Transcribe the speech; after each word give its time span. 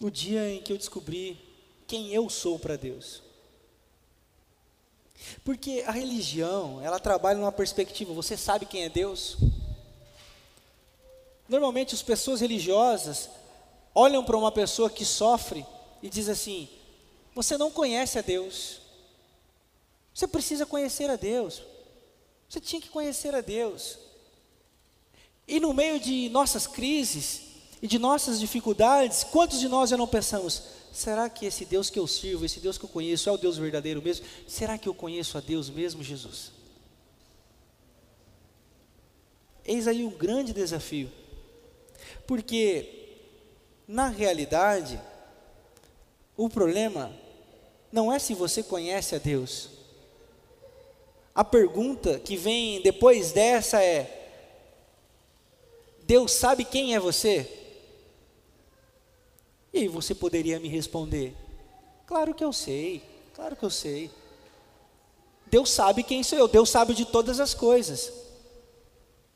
o 0.00 0.10
dia 0.10 0.48
em 0.48 0.62
que 0.62 0.72
eu 0.72 0.78
descobri 0.78 1.38
quem 1.86 2.12
eu 2.14 2.30
sou 2.30 2.58
para 2.58 2.76
Deus. 2.76 3.22
Porque 5.44 5.84
a 5.86 5.90
religião, 5.90 6.80
ela 6.82 6.98
trabalha 6.98 7.38
numa 7.38 7.52
perspectiva, 7.52 8.14
você 8.14 8.36
sabe 8.36 8.64
quem 8.64 8.84
é 8.84 8.88
Deus? 8.88 9.36
Normalmente 11.46 11.94
as 11.94 12.00
pessoas 12.00 12.40
religiosas 12.40 13.28
olham 13.94 14.24
para 14.24 14.38
uma 14.38 14.50
pessoa 14.50 14.88
que 14.88 15.04
sofre 15.04 15.66
e 16.02 16.08
diz 16.08 16.28
assim: 16.28 16.68
"Você 17.34 17.58
não 17.58 17.70
conhece 17.70 18.18
a 18.18 18.22
Deus. 18.22 18.80
Você 20.14 20.26
precisa 20.26 20.64
conhecer 20.64 21.10
a 21.10 21.16
Deus. 21.16 21.62
Você 22.48 22.60
tinha 22.60 22.80
que 22.80 22.88
conhecer 22.88 23.34
a 23.34 23.42
Deus." 23.42 23.98
E 25.46 25.60
no 25.60 25.74
meio 25.74 25.98
de 26.00 26.28
nossas 26.30 26.66
crises 26.66 27.49
e 27.82 27.86
de 27.86 27.98
nossas 27.98 28.38
dificuldades, 28.38 29.24
quantos 29.24 29.58
de 29.58 29.68
nós 29.68 29.90
já 29.90 29.96
não 29.96 30.06
pensamos: 30.06 30.62
será 30.92 31.30
que 31.30 31.46
esse 31.46 31.64
Deus 31.64 31.88
que 31.88 31.98
eu 31.98 32.06
sirvo, 32.06 32.44
esse 32.44 32.60
Deus 32.60 32.76
que 32.76 32.84
eu 32.84 32.88
conheço, 32.88 33.28
é 33.28 33.32
o 33.32 33.38
Deus 33.38 33.56
verdadeiro 33.56 34.02
mesmo? 34.02 34.26
Será 34.46 34.76
que 34.76 34.88
eu 34.88 34.94
conheço 34.94 35.38
a 35.38 35.40
Deus 35.40 35.70
mesmo, 35.70 36.02
Jesus? 36.02 36.52
Eis 39.64 39.86
aí 39.86 40.04
um 40.04 40.10
grande 40.10 40.52
desafio, 40.52 41.10
porque, 42.26 43.18
na 43.86 44.08
realidade, 44.08 45.00
o 46.36 46.48
problema 46.48 47.14
não 47.90 48.12
é 48.12 48.18
se 48.18 48.34
você 48.34 48.62
conhece 48.62 49.14
a 49.14 49.18
Deus. 49.18 49.68
A 51.34 51.44
pergunta 51.44 52.18
que 52.18 52.36
vem 52.36 52.82
depois 52.82 53.32
dessa 53.32 53.82
é: 53.82 54.28
Deus 56.02 56.32
sabe 56.32 56.64
quem 56.64 56.94
é 56.94 57.00
você? 57.00 57.59
E 59.72 59.78
aí 59.78 59.88
você 59.88 60.14
poderia 60.14 60.58
me 60.58 60.68
responder: 60.68 61.34
Claro 62.06 62.34
que 62.34 62.44
eu 62.44 62.52
sei, 62.52 63.02
claro 63.34 63.56
que 63.56 63.64
eu 63.64 63.70
sei. 63.70 64.10
Deus 65.46 65.70
sabe 65.70 66.02
quem 66.02 66.22
sou 66.22 66.38
eu, 66.38 66.46
Deus 66.46 66.70
sabe 66.70 66.94
de 66.94 67.04
todas 67.04 67.40
as 67.40 67.54
coisas. 67.54 68.12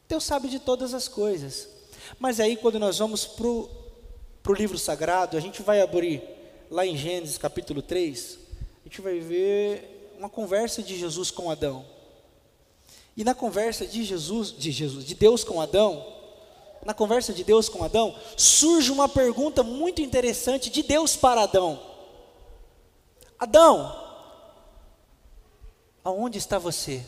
Deus 0.08 0.23
sabe 0.25 0.48
de 0.48 0.58
todas 0.58 0.95
as 0.95 1.08
coisas. 1.08 1.69
Mas 2.19 2.39
aí, 2.39 2.56
quando 2.56 2.78
nós 2.78 2.98
vamos 2.98 3.27
para 3.27 3.47
o 3.47 4.55
livro 4.55 4.78
sagrado, 4.78 5.36
a 5.36 5.41
gente 5.41 5.62
vai 5.62 5.81
abrir 5.81 6.23
lá 6.70 6.86
em 6.86 6.97
Gênesis 6.97 7.39
capítulo 7.39 7.83
3, 7.83 8.39
a 8.84 8.89
gente 8.89 9.01
vai 9.01 9.19
ver 9.19 10.14
uma 10.19 10.28
conversa 10.28 10.83
de 10.83 10.97
Jesus 10.98 11.30
com 11.30 11.51
Adão. 11.51 11.84
E 13.17 13.25
na 13.25 13.34
conversa 13.34 13.86
de 13.86 14.05
Jesus, 14.05 14.53
de 14.53 14.70
Jesus, 14.70 15.05
de 15.05 15.14
Deus 15.14 15.45
com 15.45 15.61
Adão, 15.61 16.14
na 16.84 16.92
conversa 16.92 17.32
de 17.32 17.42
Deus 17.42 17.68
com 17.68 17.82
Adão, 17.82 18.14
surge 18.36 18.92
uma 18.92 19.08
pergunta 19.08 19.62
muito 19.62 20.02
interessante 20.02 20.70
de 20.70 20.82
Deus 20.82 21.16
para 21.16 21.42
Adão: 21.42 21.80
Adão, 23.38 24.04
aonde 26.05 26.38
está 26.38 26.58
você? 26.58 27.02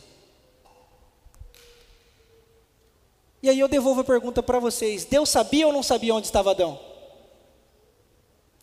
E 3.43 3.51
aí 3.51 3.61
eu 3.61 3.69
devolvo 3.69 4.01
a 4.01 4.05
pergunta 4.05 4.43
para 4.43 4.59
vocês: 4.59 5.05
Deus 5.05 5.29
sabia 5.29 5.67
ou 5.67 5.73
não 5.73 5.83
sabia 5.83 6.15
onde 6.15 6.27
estava 6.27 6.51
Adão? 6.51 6.81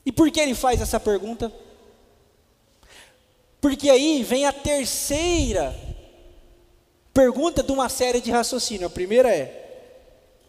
E 0.05 0.11
por 0.11 0.29
que 0.29 0.39
ele 0.39 0.55
faz 0.55 0.81
essa 0.81 0.99
pergunta? 0.99 1.51
Porque 3.61 3.89
aí 3.89 4.23
vem 4.23 4.45
a 4.45 4.51
terceira 4.51 5.73
pergunta 7.13 7.63
de 7.63 7.71
uma 7.71 7.87
série 7.87 8.19
de 8.19 8.29
raciocínio. 8.29 8.87
A 8.87 8.89
primeira 8.89 9.29
é: 9.33 9.62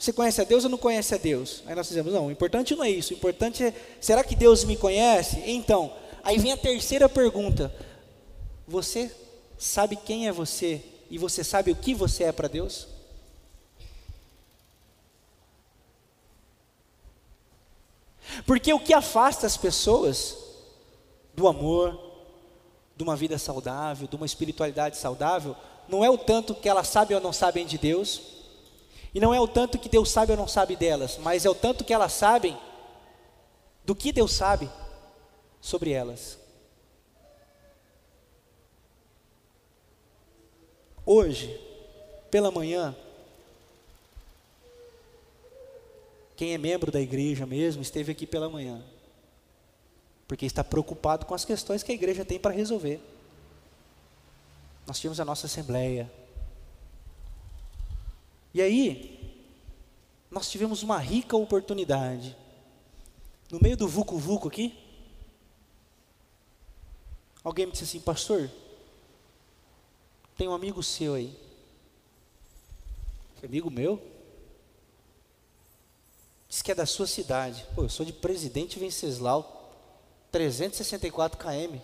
você 0.05 0.13
conhece 0.13 0.41
a 0.43 0.45
Deus 0.45 0.65
ou 0.65 0.71
não 0.71 0.77
conhece 0.77 1.15
a 1.15 1.19
Deus? 1.19 1.63
Aí 1.67 1.75
nós 1.75 1.89
dizemos, 1.89 2.13
não, 2.13 2.27
o 2.27 2.31
importante 2.31 2.77
não 2.77 2.85
é 2.85 2.91
isso, 2.91 3.15
o 3.15 3.17
importante 3.17 3.65
é, 3.65 3.73
será 4.01 4.23
que 4.23 4.37
Deus 4.37 4.63
me 4.65 4.77
conhece? 4.77 5.43
Então, 5.47 5.95
aí 6.23 6.39
vem 6.39 6.53
a 6.53 6.57
terceira 6.59 7.09
pergunta: 7.09 7.75
Você 8.69 9.11
sabe 9.57 9.97
quem 9.97 10.29
é 10.29 10.33
você 10.33 10.85
e 11.11 11.17
você 11.17 11.43
sabe 11.43 11.71
o 11.71 11.77
que 11.77 11.95
você 11.95 12.25
é 12.25 12.33
para 12.33 12.49
Deus? 12.49 12.87
Porque 18.47 18.75
o 18.75 18.81
que 18.81 18.93
afasta 18.93 19.47
as 19.47 19.57
pessoas 19.57 20.37
do 21.33 21.49
amor, 21.49 21.99
de 22.95 23.03
uma 23.03 23.17
vida 23.17 23.39
saudável, 23.39 24.07
de 24.07 24.17
uma 24.17 24.27
espiritualidade 24.27 24.99
saudável, 24.99 25.57
não 25.89 26.05
é 26.05 26.11
o 26.11 26.19
tanto 26.19 26.55
que 26.55 26.69
elas 26.69 26.89
sabem 26.89 27.17
ou 27.17 27.23
não 27.23 27.33
sabem 27.33 27.65
de 27.65 27.79
Deus, 27.79 28.34
e 29.15 29.21
não 29.21 29.33
é 29.33 29.41
o 29.41 29.47
tanto 29.47 29.79
que 29.79 29.89
Deus 29.89 30.11
sabe 30.11 30.33
ou 30.33 30.39
não 30.39 30.49
sabe 30.49 30.75
delas, 30.75 31.17
mas 31.19 31.45
é 31.45 31.51
o 31.51 31.55
tanto 31.55 31.85
que 31.85 31.95
elas 31.95 32.13
sabem 32.13 32.59
do 33.85 33.95
que 33.95 34.11
Deus 34.11 34.33
sabe 34.33 34.69
sobre 35.61 35.93
elas. 35.93 36.37
Hoje, 41.07 41.61
pela 42.31 42.51
manhã, 42.51 42.97
quem 46.37 46.53
é 46.53 46.59
membro 46.59 46.91
da 46.91 47.01
igreja 47.01 47.47
mesmo 47.47 47.83
esteve 47.83 48.11
aqui 48.11 48.27
pela 48.27 48.49
manhã, 48.49 48.83
porque 50.27 50.45
está 50.45 50.65
preocupado 50.65 51.25
com 51.25 51.35
as 51.35 51.45
questões 51.45 51.85
que 51.85 51.93
a 51.93 51.95
igreja 51.95 52.25
tem 52.25 52.41
para 52.41 52.53
resolver. 52.53 53.01
Nós 54.87 54.99
tínhamos 54.99 55.21
a 55.21 55.25
nossa 55.25 55.47
assembleia, 55.47 56.11
e 58.55 58.63
aí, 58.63 59.21
nós 60.31 60.49
tivemos 60.49 60.83
uma 60.83 60.99
rica 60.99 61.37
oportunidade. 61.37 62.37
No 63.51 63.61
meio 63.61 63.77
do 63.77 63.89
vucu-vucu 63.89 64.49
aqui, 64.49 64.79
alguém 67.43 67.67
me 67.67 67.73
disse 67.73 67.85
assim, 67.85 68.01
pastor, 68.01 68.49
tem 70.37 70.49
um 70.49 70.55
amigo 70.55 70.83
seu 70.83 71.15
aí. 71.15 71.37
Amigo 73.45 73.71
meu? 73.71 74.01
Diz 76.49 76.63
que 76.63 76.73
é 76.73 76.75
da 76.75 76.87
sua 76.87 77.07
cidade. 77.07 77.67
Pô, 77.75 77.83
eu 77.83 77.89
sou 77.91 78.07
de 78.07 78.13
Presidente 78.13 78.79
Venceslau, 78.79 79.71
364 80.33 81.39
km. 81.39 81.79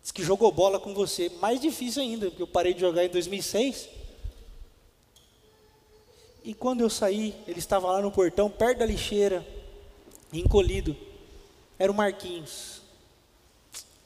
Diz 0.00 0.10
que 0.10 0.22
jogou 0.22 0.50
bola 0.50 0.80
com 0.80 0.94
você. 0.94 1.28
Mais 1.40 1.60
difícil 1.60 2.02
ainda, 2.02 2.30
porque 2.30 2.42
eu 2.42 2.46
parei 2.46 2.72
de 2.72 2.80
jogar 2.80 3.04
em 3.04 3.10
2006. 3.10 3.97
E 6.48 6.54
quando 6.54 6.80
eu 6.80 6.88
saí, 6.88 7.34
ele 7.46 7.58
estava 7.58 7.92
lá 7.92 8.00
no 8.00 8.10
portão, 8.10 8.48
perto 8.48 8.78
da 8.78 8.86
lixeira, 8.86 9.46
encolhido. 10.32 10.96
Era 11.78 11.92
o 11.92 11.94
Marquinhos, 11.94 12.80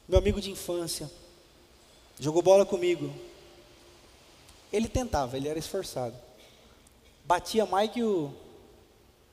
meu 0.08 0.19
amigo 0.19 0.41
de 0.41 0.50
infância. 0.50 1.08
Jogou 2.19 2.42
bola 2.42 2.66
comigo. 2.66 3.14
Ele 4.72 4.88
tentava, 4.88 5.36
ele 5.36 5.47
era 5.47 5.56
esforçado. 5.56 6.16
Batia 7.25 7.64
mais 7.64 7.92
que 7.92 8.02
o 8.02 8.34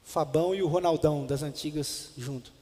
Fabão 0.04 0.54
e 0.54 0.62
o 0.62 0.68
Ronaldão 0.68 1.26
das 1.26 1.42
antigas 1.42 2.12
junto. 2.16 2.54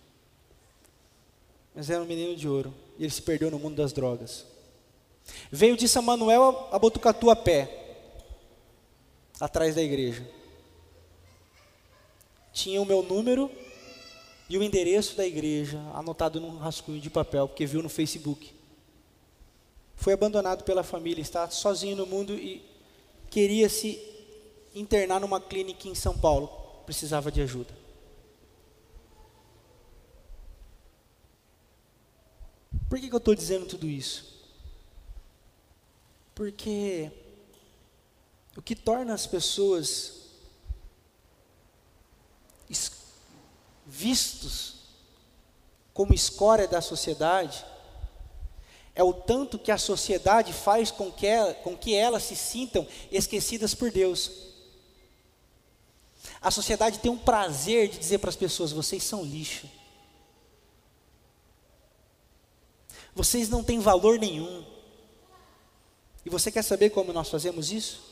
Mas 1.76 1.90
era 1.90 2.02
um 2.02 2.08
menino 2.08 2.38
de 2.38 2.48
ouro. 2.48 2.74
E 2.98 3.04
ele 3.04 3.12
se 3.12 3.22
perdeu 3.22 3.52
no 3.52 3.60
mundo 3.60 3.76
das 3.76 3.92
drogas. 3.92 4.46
Veio 5.52 5.76
de 5.76 5.90
São 5.90 6.02
Manuel 6.02 6.70
a 6.72 6.80
Botucatu 6.80 7.30
a 7.30 7.36
pé 7.36 7.98
atrás 9.42 9.76
da 9.76 9.84
igreja. 9.84 10.37
Tinha 12.58 12.82
o 12.82 12.86
meu 12.86 13.04
número 13.04 13.52
e 14.50 14.58
o 14.58 14.64
endereço 14.64 15.16
da 15.16 15.24
igreja 15.24 15.78
anotado 15.94 16.42
num 16.42 16.58
rascunho 16.58 17.00
de 17.00 17.08
papel, 17.08 17.48
porque 17.48 17.68
viu 17.68 17.84
no 17.84 17.88
Facebook. 17.88 18.52
Foi 19.96 20.14
abandonado 20.14 20.64
pela 20.64 20.82
família, 20.82 21.22
está 21.22 21.48
sozinho 21.52 21.96
no 21.96 22.08
mundo 22.08 22.34
e 22.34 22.68
queria 23.30 23.70
se 23.70 24.02
internar 24.74 25.22
numa 25.22 25.40
clínica 25.40 25.88
em 25.88 25.94
São 25.94 26.18
Paulo, 26.18 26.48
precisava 26.84 27.32
de 27.32 27.42
ajuda. 27.42 27.72
Por 32.90 33.00
que, 33.00 33.08
que 33.08 33.14
eu 33.14 33.20
estou 33.20 33.36
dizendo 33.36 33.68
tudo 33.68 33.86
isso? 33.86 34.36
Porque 36.34 37.12
o 38.58 38.64
que 38.64 38.76
torna 38.76 39.14
as 39.14 39.28
pessoas 39.28 40.17
vistos 43.86 44.76
como 45.94 46.14
escória 46.14 46.68
da 46.68 46.82
sociedade 46.82 47.66
é 48.94 49.04
o 49.04 49.14
tanto 49.14 49.60
que 49.60 49.72
a 49.72 49.78
sociedade 49.78 50.52
faz 50.54 50.90
com 50.92 51.12
que, 51.12 51.28
com 51.64 51.78
que 51.78 51.94
elas 51.94 52.24
se 52.24 52.36
sintam 52.36 52.88
esquecidas 53.12 53.76
por 53.76 53.92
Deus. 53.92 54.32
A 56.42 56.50
sociedade 56.50 57.00
tem 57.00 57.12
um 57.12 57.18
prazer 57.18 57.90
de 57.90 58.00
dizer 58.00 58.18
para 58.18 58.30
as 58.30 58.36
pessoas: 58.36 58.72
vocês 58.72 59.04
são 59.04 59.24
lixo. 59.24 59.70
Vocês 63.14 63.50
não 63.50 63.64
têm 63.64 63.80
valor 63.80 64.20
nenhum. 64.20 64.66
E 66.26 66.30
você 66.30 66.52
quer 66.52 66.64
saber 66.64 66.90
como 66.90 67.14
nós 67.14 67.30
fazemos 67.30 67.72
isso? 67.72 68.08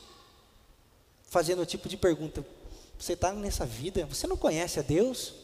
fazendo 1.36 1.62
o 1.62 1.66
tipo 1.66 1.88
de 1.88 1.96
pergunta: 1.96 2.44
Você 2.98 3.12
está 3.12 3.32
nessa 3.32 3.66
vida? 3.66 4.06
Você 4.06 4.26
não 4.26 4.36
conhece 4.36 4.78
a 4.78 4.82
Deus? 4.82 5.34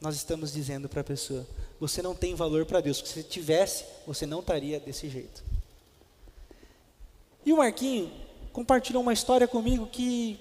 nós 0.00 0.14
estamos 0.14 0.52
dizendo 0.52 0.88
para 0.88 1.00
a 1.00 1.04
pessoa: 1.04 1.46
você 1.80 2.02
não 2.02 2.14
tem 2.14 2.34
valor 2.34 2.64
para 2.66 2.80
Deus. 2.80 2.98
Se 2.98 3.22
tivesse, 3.22 3.84
você 4.06 4.26
não 4.26 4.40
estaria 4.40 4.78
desse 4.80 5.08
jeito. 5.08 5.42
E 7.44 7.52
o 7.52 7.58
Marquinho 7.58 8.10
compartilhou 8.52 9.02
uma 9.02 9.12
história 9.12 9.48
comigo 9.48 9.86
que 9.86 10.38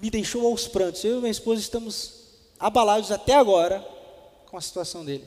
me 0.00 0.10
deixou 0.10 0.46
aos 0.46 0.66
prantos. 0.66 1.04
Eu 1.04 1.18
e 1.18 1.20
minha 1.20 1.30
esposa 1.30 1.60
estamos 1.60 2.26
abalados 2.58 3.10
até 3.10 3.34
agora 3.34 3.80
com 4.46 4.56
a 4.56 4.60
situação 4.60 5.04
dele. 5.04 5.24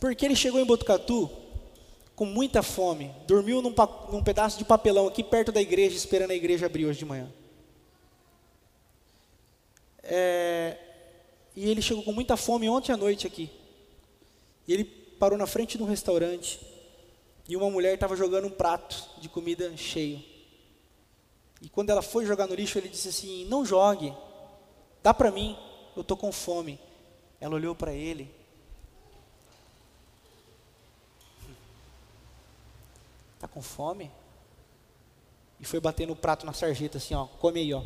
Porque 0.00 0.24
ele 0.24 0.36
chegou 0.36 0.60
em 0.60 0.64
Botucatu 0.64 1.30
com 2.16 2.24
muita 2.24 2.62
fome, 2.62 3.14
dormiu 3.26 3.60
num, 3.60 3.74
num 4.10 4.24
pedaço 4.24 4.56
de 4.56 4.64
papelão 4.64 5.06
aqui 5.06 5.22
perto 5.22 5.52
da 5.52 5.60
igreja, 5.60 5.94
esperando 5.94 6.30
a 6.30 6.34
igreja 6.34 6.64
abrir 6.64 6.86
hoje 6.86 6.98
de 6.98 7.04
manhã. 7.04 7.30
É, 10.02 10.78
e 11.54 11.68
ele 11.68 11.82
chegou 11.82 12.02
com 12.02 12.12
muita 12.12 12.34
fome 12.34 12.70
ontem 12.70 12.90
à 12.90 12.96
noite 12.96 13.26
aqui. 13.26 13.50
E 14.66 14.72
ele 14.72 14.84
parou 14.84 15.36
na 15.36 15.46
frente 15.46 15.76
de 15.76 15.82
um 15.82 15.86
restaurante 15.86 16.58
e 17.46 17.54
uma 17.54 17.68
mulher 17.68 17.94
estava 17.94 18.16
jogando 18.16 18.46
um 18.46 18.50
prato 18.50 19.08
de 19.20 19.28
comida 19.28 19.76
cheio. 19.76 20.22
E 21.60 21.68
quando 21.68 21.90
ela 21.90 22.02
foi 22.02 22.24
jogar 22.24 22.46
no 22.46 22.54
lixo, 22.54 22.78
ele 22.78 22.88
disse 22.88 23.08
assim: 23.08 23.44
Não 23.44 23.64
jogue, 23.64 24.14
dá 25.02 25.12
para 25.12 25.30
mim, 25.30 25.56
eu 25.94 26.00
estou 26.00 26.16
com 26.16 26.32
fome. 26.32 26.80
Ela 27.38 27.54
olhou 27.54 27.74
para 27.74 27.92
ele. 27.92 28.30
Está 33.46 33.54
com 33.54 33.62
fome? 33.62 34.10
E 35.60 35.64
foi 35.64 35.78
bater 35.78 36.04
no 36.06 36.16
prato 36.16 36.44
na 36.44 36.52
sarjeta 36.52 36.98
assim, 36.98 37.14
ó, 37.14 37.26
come 37.26 37.60
aí, 37.60 37.72
ó. 37.72 37.82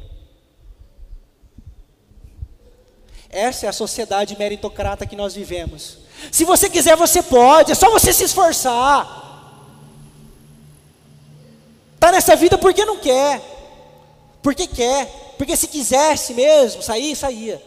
Essa 3.29 3.67
é 3.67 3.69
a 3.69 3.73
sociedade 3.73 4.37
meritocrata 4.39 5.07
que 5.07 5.15
nós 5.15 5.35
vivemos. 5.35 5.99
Se 6.33 6.45
você 6.45 6.71
quiser, 6.71 6.97
você 6.97 7.23
pode, 7.23 7.73
é 7.73 7.75
só 7.75 7.91
você 7.91 8.11
se 8.11 8.25
esforçar. 8.25 9.07
Está 11.95 12.11
nessa 12.11 12.35
vida 12.35 12.57
porque 12.57 12.85
não 12.87 12.99
quer, 12.99 13.43
porque 14.43 14.67
quer, 14.67 15.35
porque 15.37 15.57
se 15.57 15.69
quisesse 15.69 16.33
mesmo 16.33 16.83
sair, 16.83 17.15
saía. 17.15 17.62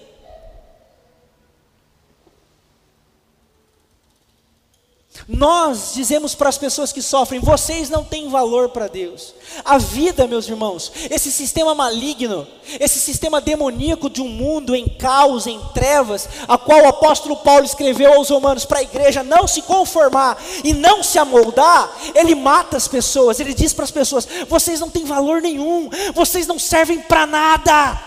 Nós 5.27 5.93
dizemos 5.93 6.35
para 6.35 6.49
as 6.49 6.57
pessoas 6.57 6.91
que 6.91 7.01
sofrem: 7.01 7.39
vocês 7.39 7.89
não 7.89 8.03
têm 8.03 8.29
valor 8.29 8.69
para 8.69 8.87
Deus. 8.87 9.33
A 9.63 9.77
vida, 9.77 10.27
meus 10.27 10.47
irmãos, 10.49 10.91
esse 11.09 11.31
sistema 11.31 11.73
maligno, 11.73 12.45
esse 12.79 12.99
sistema 12.99 13.39
demoníaco 13.39 14.09
de 14.09 14.21
um 14.21 14.27
mundo 14.27 14.75
em 14.75 14.87
caos, 14.87 15.47
em 15.47 15.59
trevas, 15.73 16.27
a 16.47 16.57
qual 16.57 16.81
o 16.81 16.87
apóstolo 16.87 17.37
Paulo 17.37 17.63
escreveu 17.63 18.13
aos 18.13 18.29
Romanos 18.29 18.65
para 18.65 18.79
a 18.79 18.83
igreja 18.83 19.23
não 19.23 19.47
se 19.47 19.61
conformar 19.61 20.37
e 20.63 20.73
não 20.73 21.01
se 21.01 21.17
amoldar, 21.17 21.89
ele 22.13 22.35
mata 22.35 22.75
as 22.75 22.87
pessoas, 22.87 23.39
ele 23.39 23.53
diz 23.53 23.71
para 23.71 23.85
as 23.85 23.91
pessoas: 23.91 24.27
vocês 24.49 24.79
não 24.81 24.89
têm 24.89 25.05
valor 25.05 25.41
nenhum, 25.41 25.89
vocês 26.13 26.47
não 26.47 26.59
servem 26.59 26.99
para 26.99 27.25
nada, 27.25 27.97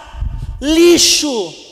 lixo. 0.60 1.65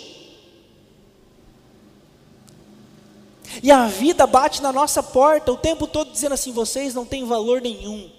E 3.62 3.70
a 3.70 3.86
vida 3.86 4.26
bate 4.26 4.62
na 4.62 4.72
nossa 4.72 5.02
porta 5.02 5.52
o 5.52 5.56
tempo 5.56 5.86
todo 5.86 6.12
dizendo 6.12 6.34
assim: 6.34 6.52
vocês 6.52 6.94
não 6.94 7.04
têm 7.04 7.24
valor 7.24 7.60
nenhum, 7.60 8.10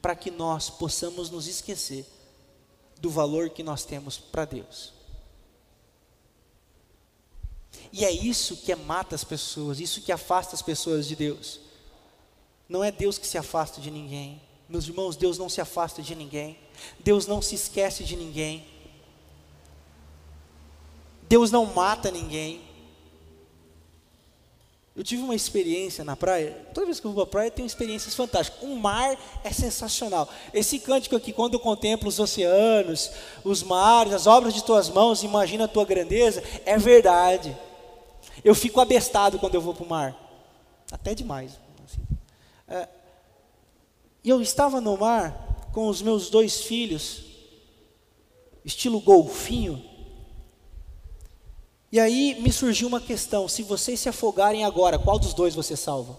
para 0.00 0.14
que 0.14 0.30
nós 0.30 0.70
possamos 0.70 1.30
nos 1.30 1.46
esquecer 1.46 2.06
do 3.00 3.10
valor 3.10 3.50
que 3.50 3.62
nós 3.62 3.84
temos 3.84 4.18
para 4.18 4.44
Deus. 4.44 4.92
E 7.92 8.04
é 8.04 8.10
isso 8.10 8.56
que 8.58 8.74
mata 8.74 9.14
as 9.14 9.24
pessoas, 9.24 9.80
isso 9.80 10.00
que 10.02 10.12
afasta 10.12 10.54
as 10.54 10.62
pessoas 10.62 11.06
de 11.06 11.16
Deus. 11.16 11.60
Não 12.68 12.84
é 12.84 12.92
Deus 12.92 13.18
que 13.18 13.26
se 13.26 13.36
afasta 13.36 13.80
de 13.80 13.90
ninguém. 13.90 14.40
Meus 14.68 14.86
irmãos, 14.86 15.16
Deus 15.16 15.36
não 15.36 15.48
se 15.48 15.60
afasta 15.60 16.00
de 16.00 16.14
ninguém. 16.14 16.56
Deus 17.00 17.26
não 17.26 17.42
se 17.42 17.56
esquece 17.56 18.04
de 18.04 18.14
ninguém. 18.14 18.64
Deus 21.28 21.50
não 21.50 21.66
mata 21.66 22.10
ninguém. 22.10 22.62
Eu 25.00 25.04
tive 25.04 25.22
uma 25.22 25.34
experiência 25.34 26.04
na 26.04 26.14
praia, 26.14 26.50
toda 26.74 26.84
vez 26.84 27.00
que 27.00 27.06
eu 27.06 27.12
vou 27.12 27.22
a 27.22 27.26
praia, 27.26 27.50
tenho 27.50 27.64
experiências 27.64 28.14
fantásticas. 28.14 28.62
O 28.62 28.76
mar 28.76 29.18
é 29.42 29.50
sensacional. 29.50 30.28
Esse 30.52 30.78
cântico 30.78 31.16
aqui, 31.16 31.32
quando 31.32 31.54
eu 31.54 31.58
contemplo 31.58 32.06
os 32.06 32.18
oceanos, 32.20 33.10
os 33.42 33.62
mares, 33.62 34.12
as 34.12 34.26
obras 34.26 34.52
de 34.52 34.62
tuas 34.62 34.90
mãos, 34.90 35.22
imagina 35.22 35.64
a 35.64 35.68
tua 35.68 35.86
grandeza, 35.86 36.44
é 36.66 36.76
verdade. 36.76 37.56
Eu 38.44 38.54
fico 38.54 38.78
abestado 38.78 39.38
quando 39.38 39.54
eu 39.54 39.62
vou 39.62 39.72
para 39.72 39.86
o 39.86 39.88
mar, 39.88 40.14
até 40.92 41.14
demais. 41.14 41.52
Assim. 41.82 42.02
É, 42.68 42.86
eu 44.22 44.42
estava 44.42 44.82
no 44.82 44.98
mar 44.98 45.70
com 45.72 45.88
os 45.88 46.02
meus 46.02 46.28
dois 46.28 46.60
filhos, 46.60 47.22
estilo 48.66 49.00
golfinho, 49.00 49.82
e 51.92 51.98
aí 51.98 52.40
me 52.40 52.52
surgiu 52.52 52.86
uma 52.88 53.00
questão: 53.00 53.48
se 53.48 53.62
vocês 53.62 53.98
se 53.98 54.08
afogarem 54.08 54.64
agora, 54.64 54.98
qual 54.98 55.18
dos 55.18 55.34
dois 55.34 55.54
você 55.54 55.76
salva? 55.76 56.18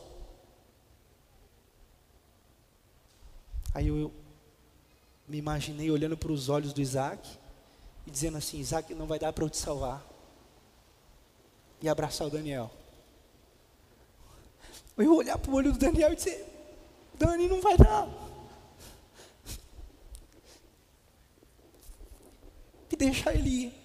Aí 3.73 3.87
eu 3.87 4.11
me 5.27 5.37
imaginei 5.37 5.89
olhando 5.89 6.17
para 6.17 6.31
os 6.31 6.49
olhos 6.49 6.73
do 6.73 6.81
Isaac 6.81 7.27
e 8.05 8.11
dizendo 8.11 8.37
assim: 8.37 8.59
Isaac, 8.59 8.93
não 8.93 9.05
vai 9.05 9.17
dar 9.17 9.31
para 9.31 9.45
eu 9.45 9.49
te 9.49 9.57
salvar. 9.57 10.05
E 11.81 11.89
abraçar 11.89 12.27
o 12.27 12.29
Daniel. 12.29 12.69
Eu 14.97 15.15
olhar 15.15 15.37
para 15.37 15.51
o 15.51 15.55
olho 15.55 15.71
do 15.71 15.79
Daniel 15.79 16.11
e 16.11 16.15
dizer: 16.15 16.45
Dani, 17.17 17.47
não 17.47 17.61
vai 17.61 17.77
dar. 17.77 18.07
E 22.91 22.95
deixar 22.95 23.33
ele 23.33 23.49
ir. 23.49 23.80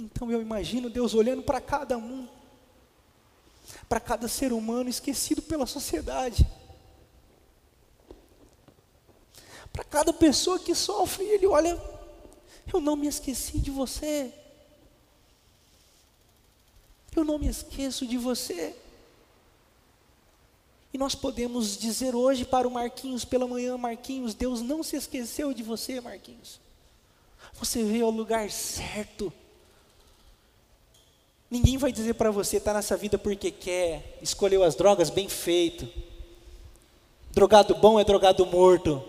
Então 0.00 0.30
eu 0.32 0.40
imagino 0.40 0.88
Deus 0.88 1.12
olhando 1.12 1.42
para 1.42 1.60
cada 1.60 1.98
um, 1.98 2.26
para 3.86 4.00
cada 4.00 4.28
ser 4.28 4.50
humano 4.50 4.88
esquecido 4.88 5.42
pela 5.42 5.66
sociedade, 5.66 6.46
para 9.70 9.84
cada 9.84 10.10
pessoa 10.12 10.58
que 10.58 10.74
sofre, 10.74 11.24
Ele 11.24 11.46
olha, 11.46 11.78
eu 12.72 12.80
não 12.80 12.96
me 12.96 13.06
esqueci 13.06 13.58
de 13.58 13.70
você, 13.70 14.32
eu 17.14 17.22
não 17.22 17.38
me 17.38 17.48
esqueço 17.48 18.06
de 18.06 18.16
você. 18.16 18.74
E 20.92 20.98
nós 20.98 21.14
podemos 21.14 21.76
dizer 21.76 22.16
hoje 22.16 22.44
para 22.44 22.66
o 22.66 22.70
Marquinhos 22.70 23.24
pela 23.24 23.46
manhã, 23.46 23.76
Marquinhos, 23.76 24.34
Deus 24.34 24.60
não 24.62 24.82
se 24.82 24.96
esqueceu 24.96 25.52
de 25.52 25.62
você, 25.62 26.00
Marquinhos. 26.00 26.58
Você 27.54 27.84
veio 27.84 28.06
ao 28.06 28.10
lugar 28.10 28.50
certo. 28.50 29.32
Ninguém 31.50 31.76
vai 31.76 31.90
dizer 31.90 32.14
para 32.14 32.30
você 32.30 32.58
está 32.58 32.72
nessa 32.72 32.96
vida 32.96 33.18
porque 33.18 33.50
quer, 33.50 34.18
escolheu 34.22 34.62
as 34.62 34.76
drogas 34.76 35.10
bem 35.10 35.28
feito. 35.28 35.88
Drogado 37.32 37.74
bom 37.74 37.98
é 37.98 38.04
drogado 38.04 38.46
morto. 38.46 39.02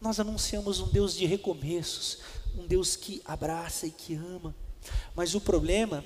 Nós 0.00 0.20
anunciamos 0.20 0.78
um 0.78 0.88
Deus 0.88 1.14
de 1.14 1.26
recomeços, 1.26 2.18
um 2.56 2.64
Deus 2.64 2.94
que 2.94 3.20
abraça 3.24 3.88
e 3.88 3.90
que 3.90 4.14
ama. 4.14 4.54
Mas 5.16 5.34
o 5.34 5.40
problema 5.40 6.04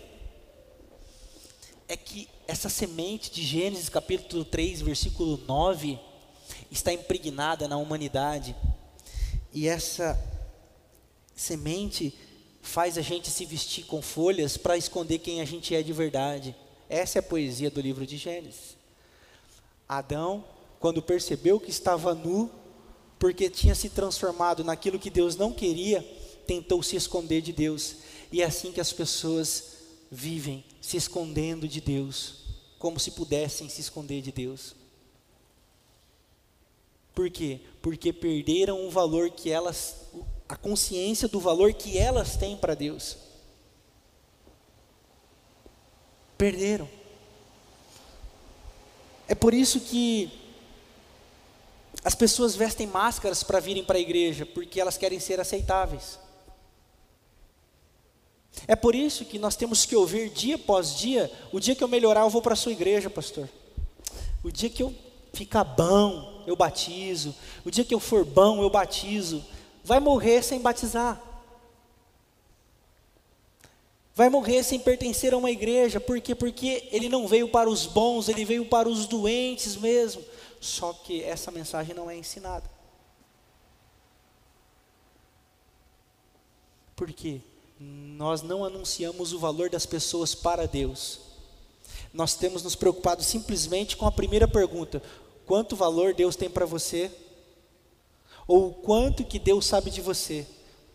é 1.87 1.97
que 1.97 2.29
essa 2.49 2.71
semente 2.71 3.31
de 3.31 3.43
Gênesis 3.43 3.91
capítulo 3.91 4.45
3, 4.45 4.81
versículo 4.81 5.37
9, 5.47 5.99
está 6.75 6.93
impregnada 6.93 7.67
na 7.69 7.77
humanidade. 7.77 8.55
E 9.53 9.69
essa 9.69 10.19
semente 11.35 12.15
faz 12.61 12.99
a 12.99 13.03
gente 13.03 13.31
se 13.31 13.45
vestir 13.45 13.85
com 13.85 14.03
folhas 14.03 14.57
para 14.57 14.77
esconder 14.77 15.19
quem 15.19 15.41
a 15.41 15.45
gente 15.45 15.75
é 15.75 15.83
de 15.83 15.93
verdade. 15.93 16.55
Essa 16.89 17.19
é 17.19 17.21
a 17.21 17.23
poesia 17.23 17.71
do 17.71 17.81
livro 17.81 18.07
de 18.07 18.17
Gênesis. 18.17 18.77
Adão, 19.89 20.45
quando 20.81 21.03
percebeu 21.03 21.61
que 21.61 21.71
estava 21.71 22.15
nu, 22.15 22.51
porque 23.19 23.49
tinha 23.49 23.75
se 23.75 23.89
transformado 23.89 24.65
naquilo 24.65 24.99
que 24.99 25.11
Deus 25.11 25.37
não 25.37 25.53
queria, 25.53 26.03
tentou 26.47 26.83
se 26.83 26.97
esconder 26.97 27.41
de 27.41 27.53
Deus. 27.53 27.97
E 28.33 28.43
é 28.43 28.45
assim 28.45 28.73
que 28.73 28.81
as 28.81 28.93
pessoas 28.93 29.75
vivem, 30.11 30.65
se 30.81 30.97
escondendo 30.97 31.69
de 31.69 31.81
Deus, 31.81 32.45
como 32.79 32.99
se 32.99 33.13
pudessem 33.13 33.69
se 33.69 33.81
esconder 33.81 34.21
de 34.21 34.33
Deus. 34.33 34.75
Por 37.15 37.31
quê? 37.31 37.61
Porque 37.81 38.13
perderam 38.13 38.87
o 38.87 38.91
valor 38.91 39.31
que 39.31 39.51
elas, 39.51 39.97
a 40.49 40.57
consciência 40.57 41.29
do 41.29 41.39
valor 41.39 41.73
que 41.73 41.97
elas 41.97 42.37
têm 42.37 42.57
para 42.57 42.75
Deus. 42.75 43.17
Perderam. 46.37 46.89
É 49.29 49.35
por 49.35 49.55
isso 49.55 49.81
que 49.81 50.45
As 52.05 52.15
pessoas 52.15 52.55
vestem 52.55 52.87
máscaras 52.87 53.43
para 53.43 53.59
virem 53.59 53.83
para 53.83 53.97
a 53.97 54.01
igreja 54.01 54.45
porque 54.45 54.79
elas 54.79 54.99
querem 54.99 55.19
ser 55.19 55.41
aceitáveis. 55.41 56.19
É 58.69 58.77
por 58.77 58.95
isso 58.95 59.25
que 59.25 59.39
nós 59.39 59.57
temos 59.57 59.87
que 59.87 59.97
ouvir 59.97 60.29
dia 60.29 60.57
após 60.57 60.99
dia: 60.99 61.33
o 61.51 61.59
dia 61.59 61.75
que 61.75 61.83
eu 61.83 61.89
melhorar, 61.89 62.21
eu 62.21 62.31
vou 62.31 62.43
para 62.43 62.53
a 62.53 62.57
sua 62.57 62.73
igreja, 62.73 63.09
pastor. 63.09 63.49
O 64.43 64.51
dia 64.51 64.69
que 64.69 64.83
eu 64.83 64.95
ficar 65.35 65.65
bom, 65.65 66.43
eu 66.47 66.57
batizo. 66.57 67.35
O 67.65 67.71
dia 67.71 67.85
que 67.85 67.95
eu 67.95 68.01
for 68.01 68.25
bom, 68.25 68.63
eu 68.63 68.71
batizo. 68.71 69.45
Vai 69.83 70.01
morrer 70.01 70.43
sem 70.43 70.61
batizar. 70.61 71.21
Vai 74.15 74.31
morrer 74.31 74.63
sem 74.63 74.79
pertencer 74.79 75.35
a 75.35 75.37
uma 75.37 75.51
igreja. 75.51 75.99
Por 75.99 76.21
quê? 76.21 76.35
Porque 76.35 76.89
ele 76.93 77.09
não 77.09 77.27
veio 77.27 77.49
para 77.49 77.69
os 77.69 77.85
bons, 77.85 78.29
ele 78.29 78.45
veio 78.45 78.65
para 78.67 78.89
os 78.89 79.07
doentes 79.07 79.77
mesmo. 79.77 80.23
Só 80.61 80.93
que 80.93 81.23
essa 81.23 81.51
mensagem 81.51 81.95
não 81.95 82.09
é 82.09 82.17
ensinada. 82.17 82.71
Por 86.95 87.13
quê? 87.13 87.41
Nós 87.79 88.41
não 88.41 88.65
anunciamos 88.65 89.33
o 89.33 89.39
valor 89.39 89.69
das 89.69 89.85
pessoas 89.85 90.35
para 90.35 90.67
Deus. 90.67 91.21
Nós 92.13 92.35
temos 92.35 92.63
nos 92.63 92.77
preocupado 92.77 93.25
simplesmente 93.25 93.97
com 93.97 94.07
a 94.07 94.13
primeira 94.13 94.47
pergunta: 94.47 95.03
quanto 95.47 95.77
valor 95.77 96.15
Deus 96.15 96.37
tem 96.37 96.51
para 96.51 96.67
você? 96.67 97.11
Ou 98.47 98.73
quanto 98.73 99.25
que 99.25 99.39
Deus 99.39 99.67
sabe 99.67 99.91
de 99.91 100.01
você? 100.01 100.47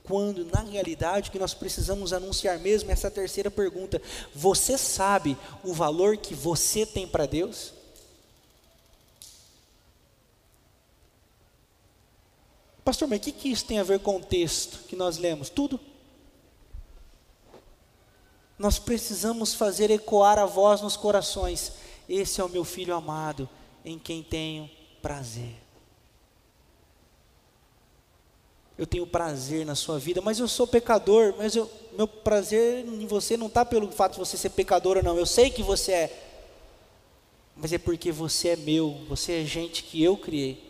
Quando 0.04 0.46
na 0.46 0.62
realidade 0.62 1.30
o 1.30 1.32
que 1.32 1.40
nós 1.40 1.54
precisamos 1.54 2.14
anunciar 2.14 2.58
mesmo 2.60 2.90
é 2.90 2.94
essa 2.94 3.12
terceira 3.12 3.52
pergunta: 3.52 4.02
você 4.34 4.78
sabe 4.78 5.38
o 5.64 5.74
valor 5.74 6.18
que 6.18 6.34
você 6.34 6.86
tem 6.86 7.08
para 7.08 7.26
Deus? 7.26 7.74
Pastor, 12.84 13.08
mas 13.08 13.20
o 13.20 13.22
que, 13.22 13.32
que 13.32 13.50
isso 13.50 13.66
tem 13.66 13.78
a 13.78 13.84
ver 13.84 14.00
com 14.00 14.18
o 14.18 14.24
texto 14.24 14.80
que 14.88 14.96
nós 14.96 15.20
lemos? 15.20 15.48
Tudo. 15.48 15.80
Nós 18.58 18.80
precisamos 18.80 19.54
fazer 19.54 19.92
ecoar 19.92 20.40
a 20.40 20.46
voz 20.46 20.82
nos 20.82 20.98
corações. 20.98 21.74
Esse 22.10 22.42
é 22.42 22.44
o 22.44 22.50
meu 22.50 22.66
filho 22.66 22.96
amado, 22.96 23.48
em 23.84 23.98
quem 23.98 24.24
tenho 24.24 24.70
prazer. 25.02 25.56
Eu 28.78 28.88
tenho 28.88 29.06
prazer 29.06 29.66
na 29.66 29.76
sua 29.76 30.00
vida, 30.00 30.22
mas 30.22 30.40
eu 30.40 30.48
sou 30.48 30.66
pecador, 30.66 31.36
mas 31.38 31.54
eu, 31.54 31.70
meu 31.98 32.08
prazer 32.08 32.86
em 32.86 33.06
você 33.06 33.36
não 33.36 33.48
está 33.48 33.66
pelo 33.66 33.92
fato 33.92 34.14
de 34.14 34.20
você 34.20 34.38
ser 34.38 34.52
pecador 34.52 34.96
ou 34.96 35.04
não. 35.04 35.18
Eu 35.18 35.26
sei 35.26 35.50
que 35.50 35.62
você 35.62 35.92
é, 35.92 36.24
mas 37.58 37.74
é 37.74 37.78
porque 37.78 38.10
você 38.10 38.50
é 38.50 38.56
meu, 38.56 38.92
você 39.10 39.42
é 39.42 39.46
gente 39.46 39.84
que 39.84 40.02
eu 40.02 40.16
criei. 40.16 40.70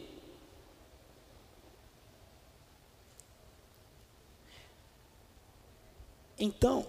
Então, 6.40 6.88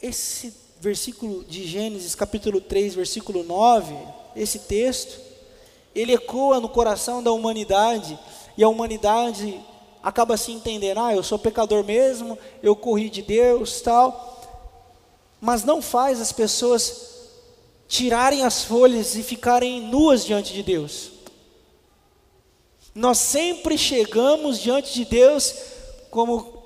esse 0.00 0.54
versículo 0.80 1.44
de 1.44 1.66
Gênesis, 1.66 2.14
capítulo 2.14 2.60
3, 2.60 2.94
versículo 2.94 3.42
9, 3.42 3.94
esse 4.36 4.60
texto, 4.60 5.27
ele 5.98 6.14
ecoa 6.14 6.60
no 6.60 6.68
coração 6.68 7.22
da 7.22 7.32
humanidade, 7.32 8.18
e 8.56 8.62
a 8.62 8.68
humanidade 8.68 9.60
acaba 10.02 10.36
se 10.36 10.52
entendendo: 10.52 10.98
ah, 10.98 11.14
eu 11.14 11.22
sou 11.22 11.38
pecador 11.38 11.82
mesmo, 11.84 12.38
eu 12.62 12.76
corri 12.76 13.10
de 13.10 13.22
Deus, 13.22 13.80
tal, 13.80 14.40
mas 15.40 15.64
não 15.64 15.82
faz 15.82 16.20
as 16.20 16.32
pessoas 16.32 17.16
tirarem 17.88 18.44
as 18.44 18.62
folhas 18.64 19.16
e 19.16 19.22
ficarem 19.22 19.80
nuas 19.80 20.24
diante 20.24 20.52
de 20.52 20.62
Deus. 20.62 21.10
Nós 22.94 23.18
sempre 23.18 23.78
chegamos 23.78 24.58
diante 24.60 24.92
de 24.92 25.04
Deus 25.04 25.54
como 26.10 26.58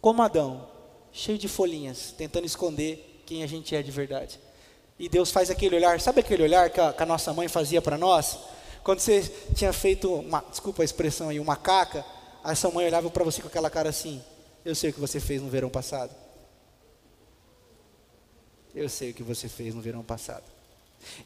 como 0.00 0.22
Adão 0.22 0.68
cheio 1.12 1.36
de 1.36 1.48
folhinhas, 1.48 2.14
tentando 2.16 2.46
esconder 2.46 3.22
quem 3.26 3.42
a 3.42 3.46
gente 3.46 3.74
é 3.74 3.82
de 3.82 3.90
verdade. 3.90 4.38
E 5.00 5.08
Deus 5.08 5.30
faz 5.30 5.48
aquele 5.48 5.76
olhar, 5.76 5.98
sabe 5.98 6.20
aquele 6.20 6.42
olhar 6.42 6.68
que 6.68 6.78
a, 6.78 6.92
que 6.92 7.02
a 7.02 7.06
nossa 7.06 7.32
mãe 7.32 7.48
fazia 7.48 7.80
para 7.80 7.96
nós? 7.96 8.38
Quando 8.84 9.00
você 9.00 9.22
tinha 9.54 9.72
feito, 9.72 10.14
uma, 10.14 10.44
desculpa 10.50 10.82
a 10.82 10.84
expressão 10.84 11.30
aí, 11.30 11.40
uma 11.40 11.56
caca, 11.56 12.04
a 12.44 12.54
sua 12.54 12.70
mãe 12.70 12.84
olhava 12.84 13.08
para 13.08 13.24
você 13.24 13.40
com 13.40 13.48
aquela 13.48 13.70
cara 13.70 13.88
assim: 13.88 14.22
Eu 14.62 14.74
sei 14.74 14.90
o 14.90 14.92
que 14.92 15.00
você 15.00 15.18
fez 15.18 15.40
no 15.40 15.48
verão 15.48 15.70
passado. 15.70 16.14
Eu 18.74 18.90
sei 18.90 19.12
o 19.12 19.14
que 19.14 19.22
você 19.22 19.48
fez 19.48 19.74
no 19.74 19.80
verão 19.80 20.02
passado. 20.02 20.44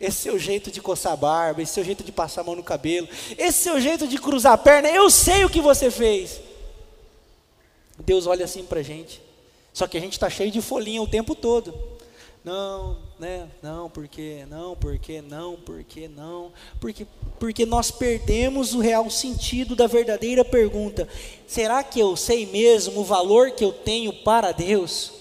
Esse 0.01 0.19
seu 0.19 0.39
jeito 0.39 0.71
de 0.71 0.81
coçar 0.81 1.13
a 1.13 1.17
barba, 1.17 1.61
esse 1.61 1.73
seu 1.73 1.83
jeito 1.83 2.05
de 2.05 2.13
passar 2.13 2.43
a 2.43 2.45
mão 2.45 2.55
no 2.55 2.63
cabelo, 2.63 3.09
esse 3.37 3.65
seu 3.65 3.81
jeito 3.81 4.07
de 4.07 4.19
cruzar 4.19 4.53
a 4.53 4.59
perna, 4.59 4.89
eu 4.89 5.11
sei 5.11 5.45
o 5.45 5.51
que 5.51 5.61
você 5.61 5.91
fez. 5.91 6.41
Deus 7.99 8.27
olha 8.27 8.45
assim 8.45 8.65
para 8.65 8.79
a 8.79 8.85
gente 8.85 9.21
só 9.75 9.89
que 9.89 9.99
a 9.99 10.01
gente 10.01 10.13
está 10.13 10.31
cheio 10.31 10.53
de 10.53 10.63
folhinha 10.63 11.03
o 11.03 11.09
tempo 11.09 11.35
todo. 11.35 11.75
Não, 12.45 12.97
né? 13.19 13.49
Não, 13.63 13.89
porque 13.89 14.45
não, 14.49 14.77
porque 14.77 15.23
não, 15.23 15.57
porque 15.57 16.09
não, 16.09 16.53
porque 16.81 17.07
porque 17.39 17.67
nós 17.67 17.91
perdemos 17.91 18.75
o 18.75 18.81
real 18.81 19.11
sentido 19.11 19.77
da 19.77 19.87
verdadeira 19.87 20.45
pergunta. 20.45 21.09
Será 21.47 21.83
que 21.83 22.01
eu 22.01 22.17
sei 22.17 22.47
mesmo 22.47 23.01
o 23.01 23.05
valor 23.05 23.51
que 23.51 23.65
eu 23.65 23.73
tenho 23.73 24.13
para 24.13 24.53
Deus? 24.53 25.13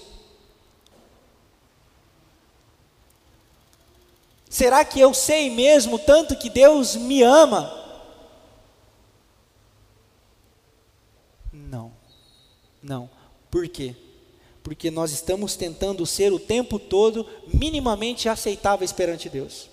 Será 4.49 4.85
que 4.85 4.99
eu 4.99 5.13
sei 5.13 5.49
mesmo 5.49 5.97
tanto 5.97 6.37
que 6.37 6.49
Deus 6.49 6.95
me 6.95 7.23
ama? 7.23 7.83
Não. 11.51 11.91
Não. 12.81 13.09
Por 13.49 13.67
quê? 13.67 13.95
Porque 14.63 14.89
nós 14.89 15.11
estamos 15.11 15.55
tentando 15.55 16.05
ser 16.05 16.31
o 16.31 16.39
tempo 16.39 16.79
todo 16.79 17.27
minimamente 17.53 18.29
aceitáveis 18.29 18.93
perante 18.93 19.29
Deus. 19.29 19.69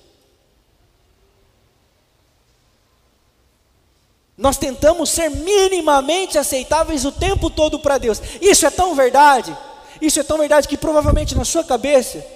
Nós 4.37 4.57
tentamos 4.57 5.11
ser 5.11 5.31
minimamente 5.31 6.39
aceitáveis 6.39 7.05
o 7.05 7.13
tempo 7.13 7.49
todo 7.49 7.79
para 7.79 7.99
Deus. 7.99 8.21
Isso 8.41 8.67
é 8.67 8.71
tão 8.71 8.95
verdade, 8.95 9.57
isso 10.01 10.19
é 10.19 10.25
tão 10.25 10.39
verdade 10.39 10.67
que 10.67 10.77
provavelmente 10.77 11.37
na 11.37 11.45
sua 11.45 11.63
cabeça, 11.63 12.27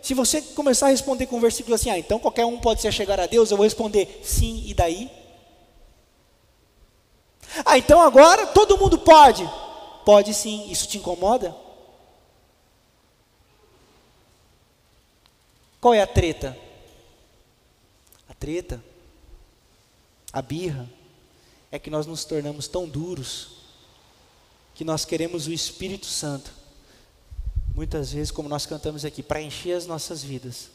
se 0.00 0.14
você 0.14 0.40
começar 0.40 0.86
a 0.86 0.90
responder 0.90 1.26
com 1.26 1.38
um 1.38 1.40
versículo 1.40 1.74
assim, 1.74 1.90
ah, 1.90 1.98
então 1.98 2.18
qualquer 2.18 2.44
um 2.44 2.60
pode 2.60 2.80
se 2.80 2.92
chegar 2.92 3.18
a 3.18 3.26
Deus, 3.26 3.50
eu 3.50 3.56
vou 3.56 3.64
responder 3.64 4.20
sim, 4.22 4.62
e 4.66 4.74
daí? 4.74 5.10
Ah, 7.64 7.78
então 7.78 8.00
agora 8.00 8.46
todo 8.48 8.78
mundo 8.78 8.98
pode? 8.98 9.50
Pode 10.04 10.34
sim, 10.34 10.70
isso 10.70 10.86
te 10.86 10.98
incomoda? 10.98 11.63
Qual 15.84 15.92
é 15.92 16.00
a 16.00 16.06
treta? 16.06 16.56
A 18.26 18.32
treta, 18.32 18.82
a 20.32 20.40
birra, 20.40 20.88
é 21.70 21.78
que 21.78 21.90
nós 21.90 22.06
nos 22.06 22.24
tornamos 22.24 22.66
tão 22.66 22.88
duros 22.88 23.58
que 24.74 24.82
nós 24.82 25.04
queremos 25.04 25.46
o 25.46 25.52
Espírito 25.52 26.06
Santo, 26.06 26.50
muitas 27.74 28.14
vezes, 28.14 28.30
como 28.30 28.48
nós 28.48 28.64
cantamos 28.64 29.04
aqui, 29.04 29.22
para 29.22 29.42
encher 29.42 29.76
as 29.76 29.84
nossas 29.84 30.22
vidas, 30.24 30.70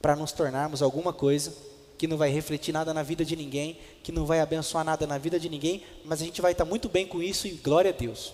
para 0.00 0.16
nos 0.16 0.32
tornarmos 0.32 0.82
alguma 0.82 1.12
coisa 1.12 1.54
que 1.96 2.08
não 2.08 2.16
vai 2.16 2.30
refletir 2.30 2.72
nada 2.72 2.92
na 2.92 3.04
vida 3.04 3.24
de 3.24 3.36
ninguém, 3.36 3.78
que 4.02 4.10
não 4.10 4.26
vai 4.26 4.40
abençoar 4.40 4.84
nada 4.84 5.06
na 5.06 5.18
vida 5.18 5.38
de 5.38 5.48
ninguém, 5.48 5.84
mas 6.04 6.20
a 6.20 6.24
gente 6.24 6.42
vai 6.42 6.50
estar 6.50 6.64
muito 6.64 6.88
bem 6.88 7.06
com 7.06 7.22
isso 7.22 7.46
e 7.46 7.52
glória 7.52 7.92
a 7.92 7.94
Deus. 7.94 8.32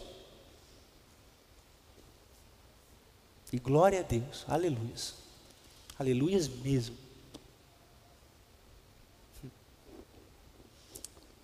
E 3.53 3.59
glória 3.59 4.01
a 4.01 4.03
Deus, 4.03 4.47
aleluia. 4.49 5.28
Aleluias 5.99 6.47
mesmo. 6.47 6.97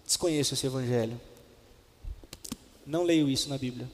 Desconheço 0.05 0.55
esse 0.55 0.67
evangelho. 0.67 1.21
Não 2.87 3.03
leio 3.03 3.29
isso 3.29 3.49
na 3.49 3.59
Bíblia. 3.59 3.91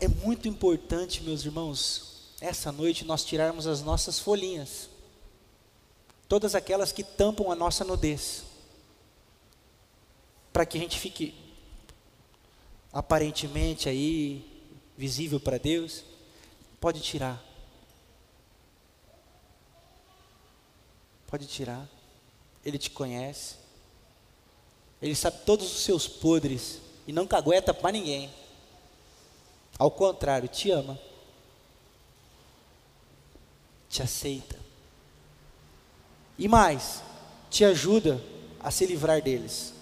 É 0.00 0.08
muito 0.08 0.48
importante, 0.48 1.22
meus 1.22 1.44
irmãos, 1.44 2.32
essa 2.40 2.70
noite 2.70 3.04
nós 3.04 3.24
tirarmos 3.24 3.66
as 3.66 3.82
nossas 3.82 4.18
folhinhas, 4.18 4.88
todas 6.28 6.54
aquelas 6.54 6.92
que 6.92 7.02
tampam 7.02 7.50
a 7.50 7.56
nossa 7.56 7.84
nudez, 7.84 8.44
para 10.52 10.64
que 10.64 10.78
a 10.78 10.80
gente 10.80 10.98
fique 10.98 11.34
aparentemente 12.92 13.88
aí 13.88 14.46
visível 14.96 15.40
para 15.40 15.58
Deus, 15.58 16.04
pode 16.80 17.00
tirar. 17.00 17.47
Pode 21.28 21.46
tirar. 21.46 21.86
Ele 22.64 22.78
te 22.78 22.90
conhece. 22.90 23.56
Ele 25.00 25.14
sabe 25.14 25.38
todos 25.44 25.70
os 25.70 25.84
seus 25.84 26.08
podres 26.08 26.80
e 27.06 27.12
não 27.12 27.26
cagueta 27.26 27.72
para 27.72 27.92
ninguém. 27.92 28.28
Ao 29.78 29.90
contrário, 29.90 30.48
te 30.48 30.70
ama. 30.70 30.98
Te 33.88 34.02
aceita. 34.02 34.58
E 36.36 36.48
mais, 36.48 37.02
te 37.48 37.64
ajuda 37.64 38.20
a 38.58 38.70
se 38.70 38.86
livrar 38.86 39.22
deles. 39.22 39.72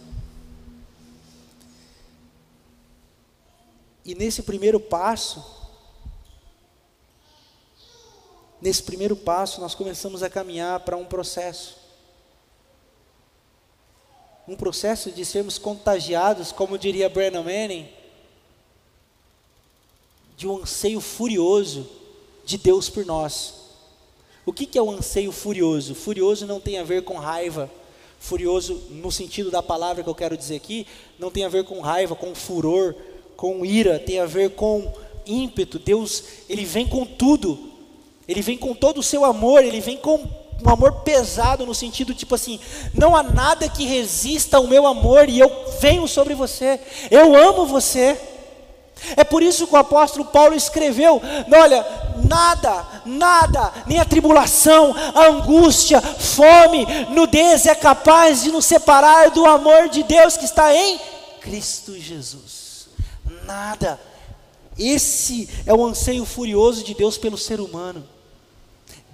E 4.05 4.15
nesse 4.15 4.43
primeiro 4.43 4.79
passo, 4.79 5.56
nesse 8.61 8.83
primeiro 8.83 9.17
passo, 9.17 9.61
nós 9.61 9.75
começamos 9.75 10.23
a 10.23 10.31
caminhar 10.31 10.81
para 10.81 10.97
um 10.97 11.05
processo. 11.05 11.77
Um 14.49 14.57
processo 14.57 15.11
de 15.11 15.25
sermos 15.25 15.59
contagiados, 15.59 16.53
como 16.53 16.79
diria 16.79 17.09
Brennan 17.09 17.43
Manning, 17.43 17.89
de 20.37 20.47
um 20.47 20.59
anseio 20.59 21.01
furioso 21.01 21.89
de 22.45 22.57
Deus 22.59 22.89
por 22.89 23.05
nós. 23.05 23.55
O 24.45 24.53
que, 24.53 24.65
que 24.65 24.79
é 24.79 24.83
o 24.83 24.87
um 24.87 24.93
anseio 24.93 25.33
furioso? 25.33 25.95
Furioso 25.95 26.47
não 26.47 26.61
tem 26.61 26.79
a 26.79 26.85
ver 26.85 27.03
com 27.03 27.17
raiva. 27.17 27.69
Furioso, 28.21 28.75
no 28.91 29.11
sentido 29.11 29.51
da 29.51 29.63
palavra 29.63 30.05
que 30.05 30.09
eu 30.09 30.15
quero 30.15 30.37
dizer 30.37 30.57
aqui, 30.57 30.87
não 31.19 31.31
tem 31.31 31.45
a 31.45 31.49
ver 31.49 31.65
com 31.65 31.81
raiva, 31.81 32.15
com 32.15 32.35
furor, 32.35 32.95
com 33.37 33.67
ira, 33.67 33.99
tem 33.99 34.21
a 34.21 34.27
ver 34.27 34.51
com 34.51 34.93
ímpeto. 35.27 35.79
Deus, 35.79 36.23
Ele 36.49 36.65
vem 36.65 36.87
com 36.87 37.05
tudo. 37.05 37.75
Ele 38.28 38.42
vem 38.42 38.59
com 38.59 38.75
todo 38.75 38.99
o 38.99 39.02
seu 39.02 39.25
amor, 39.25 39.64
Ele 39.64 39.80
vem 39.80 39.97
com 39.97 40.25
um 40.64 40.71
amor 40.71 40.92
pesado 41.00 41.66
no 41.66 41.75
sentido 41.75 42.14
tipo 42.14 42.35
assim, 42.35 42.59
não 42.95 43.14
há 43.14 43.23
nada 43.23 43.68
que 43.68 43.85
resista 43.85 44.56
ao 44.56 44.66
meu 44.66 44.87
amor 44.87 45.28
e 45.28 45.38
eu 45.38 45.50
venho 45.80 46.09
sobre 46.09 46.35
você. 46.35 46.80
Eu 47.11 47.37
amo 47.37 47.66
você. 47.66 48.18
É 49.16 49.23
por 49.23 49.42
isso 49.42 49.66
que 49.66 49.75
o 49.75 49.78
apóstolo 49.78 50.25
Paulo 50.25 50.54
escreveu: 50.54 51.21
olha, 51.52 51.87
nada, 52.26 53.02
nada, 53.04 53.73
nem 53.87 53.99
a 53.99 54.04
tribulação, 54.04 54.95
a 55.14 55.26
angústia, 55.26 56.00
fome, 56.00 56.87
nudez 57.11 57.66
é 57.66 57.75
capaz 57.75 58.42
de 58.42 58.50
nos 58.50 58.64
separar 58.64 59.30
do 59.30 59.45
amor 59.45 59.88
de 59.90 60.02
Deus 60.02 60.37
que 60.37 60.47
está 60.47 60.75
em 60.75 60.99
Cristo 61.40 61.99
Jesus. 61.99 62.88
Nada. 63.45 64.00
Esse 64.78 65.49
é 65.64 65.73
o 65.73 65.85
anseio 65.85 66.25
furioso 66.25 66.83
de 66.83 66.95
Deus 66.95 67.16
pelo 67.16 67.38
ser 67.38 67.61
humano. 67.61 68.16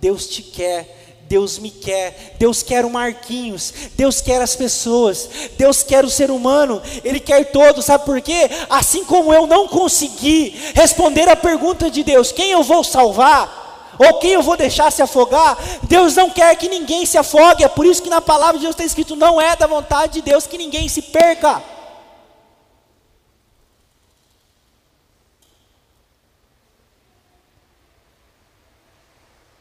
Deus 0.03 0.27
te 0.27 0.43
quer 0.43 1.03
Deus 1.33 1.59
me 1.59 1.71
quer, 1.71 2.37
Deus 2.39 2.63
quer 2.63 2.85
o 2.85 2.91
Marquinhos, 2.91 3.73
Deus 3.97 4.21
quer 4.21 4.43
as 4.43 4.55
pessoas, 4.55 5.31
Deus 5.57 5.83
quer 5.83 6.05
o 6.05 6.11
ser 6.11 6.31
humano, 6.31 6.83
Ele 7.03 7.19
quer 7.19 7.51
todos, 7.51 7.87
sabe 7.87 8.05
por 8.05 8.21
quê? 8.21 8.51
Assim 8.69 9.03
como 9.07 9.33
eu 9.33 9.47
não 9.47 9.67
consegui 9.67 10.55
responder 10.75 11.27
a 11.31 11.35
pergunta 11.35 11.91
de 11.91 12.05
Deus: 12.05 12.33
quem 12.33 12.51
eu 12.51 12.63
vou 12.63 12.85
salvar? 12.85 13.63
Ou 13.99 14.19
quem 14.19 14.33
eu 14.33 14.43
vou 14.43 14.59
deixar 14.59 14.91
se 14.91 15.01
afogar? 15.01 15.57
Deus 15.85 16.15
não 16.17 16.29
quer 16.29 16.55
que 16.57 16.69
ninguém 16.69 17.07
se 17.07 17.17
afogue, 17.17 17.65
é 17.65 17.69
por 17.69 17.87
isso 17.87 18.03
que 18.03 18.11
na 18.11 18.21
palavra 18.21 18.59
de 18.59 18.65
Deus 18.65 18.75
está 18.75 18.85
escrito: 18.85 19.17
não 19.17 19.41
é 19.41 19.57
da 19.57 19.67
vontade 19.67 20.13
de 20.13 20.21
Deus 20.21 20.47
que 20.47 20.59
ninguém 20.59 20.87
se 20.87 21.01
perca. 21.01 21.63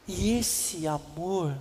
E 0.06 0.31
esse 0.42 0.88
amor, 0.88 1.56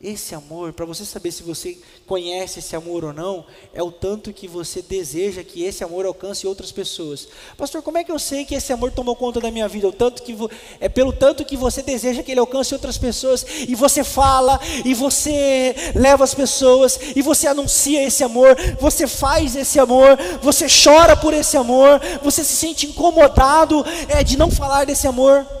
esse 0.00 0.36
amor, 0.36 0.72
para 0.72 0.86
você 0.86 1.04
saber 1.04 1.32
se 1.32 1.42
você 1.42 1.76
conhece 2.06 2.60
esse 2.60 2.76
amor 2.76 3.04
ou 3.04 3.12
não, 3.12 3.44
é 3.74 3.82
o 3.82 3.90
tanto 3.90 4.32
que 4.32 4.46
você 4.46 4.80
deseja 4.80 5.42
que 5.42 5.64
esse 5.64 5.82
amor 5.82 6.06
alcance 6.06 6.46
outras 6.46 6.70
pessoas. 6.70 7.26
Pastor, 7.58 7.82
como 7.82 7.98
é 7.98 8.04
que 8.04 8.12
eu 8.12 8.20
sei 8.20 8.44
que 8.44 8.54
esse 8.54 8.72
amor 8.72 8.92
tomou 8.92 9.16
conta 9.16 9.40
da 9.40 9.50
minha 9.50 9.66
vida? 9.66 9.88
O 9.88 9.92
tanto 9.92 10.22
que 10.22 10.34
é 10.78 10.88
pelo 10.88 11.12
tanto 11.12 11.44
que 11.44 11.56
você 11.56 11.82
deseja 11.82 12.22
que 12.22 12.30
ele 12.30 12.40
alcance 12.40 12.72
outras 12.72 12.96
pessoas 12.96 13.44
e 13.68 13.74
você 13.74 14.04
fala 14.04 14.58
e 14.84 14.94
você 14.94 15.74
leva 15.96 16.22
as 16.22 16.34
pessoas 16.34 16.98
e 17.16 17.20
você 17.20 17.48
anuncia 17.48 18.02
esse 18.02 18.22
amor, 18.22 18.56
você 18.80 19.08
faz 19.08 19.56
esse 19.56 19.78
amor, 19.80 20.16
você 20.40 20.66
chora 20.68 21.16
por 21.16 21.34
esse 21.34 21.56
amor, 21.56 22.00
você 22.22 22.44
se 22.44 22.54
sente 22.54 22.86
incomodado 22.86 23.84
é, 24.08 24.22
de 24.22 24.38
não 24.38 24.50
falar 24.50 24.86
desse 24.86 25.08
amor 25.08 25.59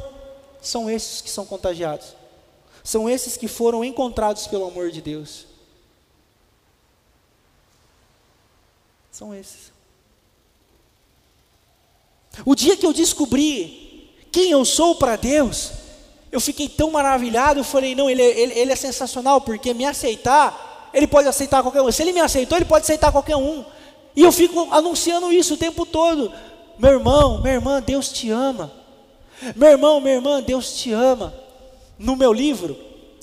são 0.60 0.90
esses 0.90 1.20
que 1.20 1.30
são 1.30 1.46
contagiados. 1.46 2.14
São 2.82 3.08
esses 3.08 3.36
que 3.36 3.48
foram 3.48 3.84
encontrados 3.84 4.46
pelo 4.46 4.66
amor 4.66 4.90
de 4.90 5.00
Deus. 5.00 5.46
São 9.10 9.34
esses. 9.34 9.72
O 12.44 12.54
dia 12.54 12.76
que 12.76 12.86
eu 12.86 12.92
descobri 12.92 14.10
quem 14.32 14.50
eu 14.50 14.64
sou 14.64 14.94
para 14.94 15.16
Deus, 15.16 15.72
eu 16.32 16.40
fiquei 16.40 16.68
tão 16.68 16.90
maravilhado. 16.90 17.60
Eu 17.60 17.64
falei: 17.64 17.94
não, 17.94 18.08
ele, 18.08 18.22
é, 18.22 18.40
ele, 18.40 18.58
ele 18.58 18.72
é 18.72 18.76
sensacional, 18.76 19.40
porque 19.40 19.74
me 19.74 19.84
aceitar, 19.84 20.90
ele 20.94 21.06
pode 21.06 21.28
aceitar 21.28 21.62
qualquer 21.62 21.82
um. 21.82 21.92
Se 21.92 22.02
ele 22.02 22.12
me 22.12 22.20
aceitou, 22.20 22.56
ele 22.56 22.64
pode 22.64 22.84
aceitar 22.84 23.12
qualquer 23.12 23.36
um. 23.36 23.64
E 24.16 24.22
eu 24.22 24.32
fico 24.32 24.72
anunciando 24.72 25.32
isso 25.32 25.54
o 25.54 25.58
tempo 25.58 25.84
todo. 25.84 26.32
Meu 26.78 26.92
irmão, 26.92 27.42
minha 27.42 27.54
irmã, 27.54 27.82
Deus 27.82 28.08
te 28.08 28.30
ama. 28.30 28.79
Meu 29.56 29.70
irmão, 29.70 30.00
minha 30.00 30.14
irmã, 30.14 30.42
Deus 30.42 30.74
te 30.74 30.92
ama. 30.92 31.34
No 31.98 32.16
meu 32.16 32.32
livro, 32.32 32.76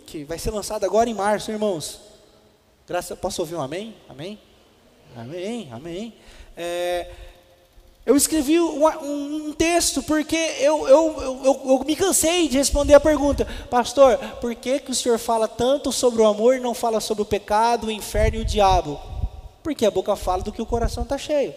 que 0.06 0.24
vai 0.24 0.40
ser 0.40 0.52
lançado 0.52 0.84
agora 0.84 1.10
em 1.10 1.14
março, 1.14 1.52
irmãos. 1.52 2.00
Graças, 2.88 3.18
posso 3.20 3.42
ouvir 3.42 3.56
um 3.56 3.62
amém? 3.62 3.96
Amém? 4.08 4.40
Amém, 5.16 5.70
amém. 5.72 6.14
É, 6.56 7.12
eu 8.06 8.16
escrevi 8.16 8.60
um, 8.60 8.88
um, 9.50 9.54
texto 9.54 10.02
porque 10.02 10.36
eu, 10.36 10.88
eu, 10.88 11.22
eu, 11.22 11.62
eu, 11.66 11.84
me 11.86 11.96
cansei 11.96 12.48
de 12.48 12.58
responder 12.58 12.94
a 12.94 13.00
pergunta, 13.00 13.46
pastor, 13.70 14.18
por 14.40 14.56
que, 14.56 14.80
que 14.80 14.92
o 14.92 14.96
senhor 14.96 15.20
fala 15.20 15.48
tanto 15.48 15.92
sobre 15.92 16.22
o 16.22 16.26
amor 16.26 16.56
e 16.56 16.60
não 16.62 16.74
fala 16.74 17.02
sobre 17.02 17.24
o 17.24 17.26
pecado, 17.26 17.88
o 17.88 17.92
inferno 17.92 18.38
e 18.38 18.42
o 18.42 18.46
diabo? 18.46 18.98
Porque 19.62 19.86
a 19.86 19.92
boca 19.92 20.16
fala 20.16 20.42
do 20.42 20.54
que 20.54 20.62
o 20.62 20.66
coração 20.66 21.04
está 21.04 21.18
cheio. 21.18 21.54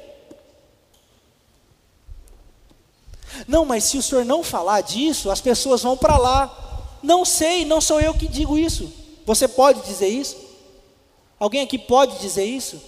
Não, 3.46 3.64
mas 3.64 3.84
se 3.84 3.98
o 3.98 4.02
senhor 4.02 4.24
não 4.24 4.42
falar 4.42 4.80
disso, 4.80 5.30
as 5.30 5.40
pessoas 5.40 5.82
vão 5.82 5.96
para 5.96 6.16
lá. 6.16 6.98
Não 7.02 7.24
sei, 7.24 7.64
não 7.64 7.80
sou 7.80 8.00
eu 8.00 8.14
que 8.14 8.28
digo 8.28 8.58
isso. 8.58 8.92
Você 9.26 9.46
pode 9.46 9.82
dizer 9.82 10.08
isso? 10.08 10.36
Alguém 11.38 11.62
aqui 11.62 11.78
pode 11.78 12.18
dizer 12.18 12.44
isso? 12.44 12.80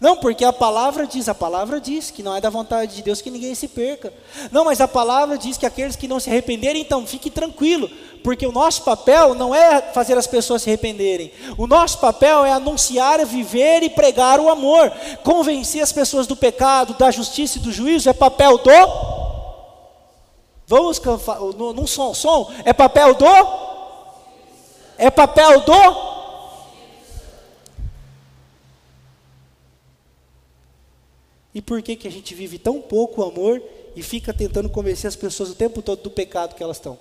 Não, 0.00 0.16
porque 0.16 0.44
a 0.44 0.52
palavra 0.52 1.06
diz, 1.06 1.28
a 1.28 1.34
palavra 1.34 1.80
diz 1.80 2.10
que 2.10 2.22
não 2.22 2.34
é 2.34 2.40
da 2.40 2.50
vontade 2.50 2.96
de 2.96 3.02
Deus 3.02 3.22
que 3.22 3.30
ninguém 3.30 3.54
se 3.54 3.68
perca. 3.68 4.12
Não, 4.50 4.64
mas 4.64 4.80
a 4.80 4.88
palavra 4.88 5.38
diz 5.38 5.56
que 5.56 5.64
aqueles 5.64 5.96
que 5.96 6.08
não 6.08 6.20
se 6.20 6.28
arrependerem, 6.28 6.82
então 6.82 7.06
fique 7.06 7.30
tranquilo, 7.30 7.88
porque 8.22 8.46
o 8.46 8.52
nosso 8.52 8.82
papel 8.82 9.34
não 9.34 9.54
é 9.54 9.80
fazer 9.92 10.18
as 10.18 10.26
pessoas 10.26 10.62
se 10.62 10.68
arrependerem. 10.68 11.32
O 11.56 11.66
nosso 11.66 11.98
papel 11.98 12.44
é 12.44 12.52
anunciar, 12.52 13.24
viver 13.24 13.82
e 13.84 13.88
pregar 13.88 14.40
o 14.40 14.50
amor. 14.50 14.90
Convencer 15.22 15.82
as 15.82 15.92
pessoas 15.92 16.26
do 16.26 16.36
pecado, 16.36 16.94
da 16.94 17.10
justiça 17.10 17.58
e 17.58 17.60
do 17.62 17.72
juízo 17.72 18.10
é 18.10 18.12
papel 18.12 18.58
do 18.58 18.70
Vamos 20.66 21.00
num 21.56 21.86
som, 21.86 22.12
som, 22.12 22.52
é 22.64 22.72
papel 22.72 23.14
do 23.14 23.24
É 24.98 25.10
papel 25.10 25.60
do 25.60 26.15
E 31.56 31.62
por 31.62 31.80
que, 31.80 31.96
que 31.96 32.06
a 32.06 32.10
gente 32.10 32.34
vive 32.34 32.58
tão 32.58 32.82
pouco 32.82 33.22
amor 33.22 33.62
e 33.96 34.02
fica 34.02 34.30
tentando 34.34 34.68
convencer 34.68 35.08
as 35.08 35.16
pessoas 35.16 35.48
o 35.48 35.54
tempo 35.54 35.80
todo 35.80 36.02
do 36.02 36.10
pecado 36.10 36.54
que 36.54 36.62
elas 36.62 36.76
estão? 36.76 36.98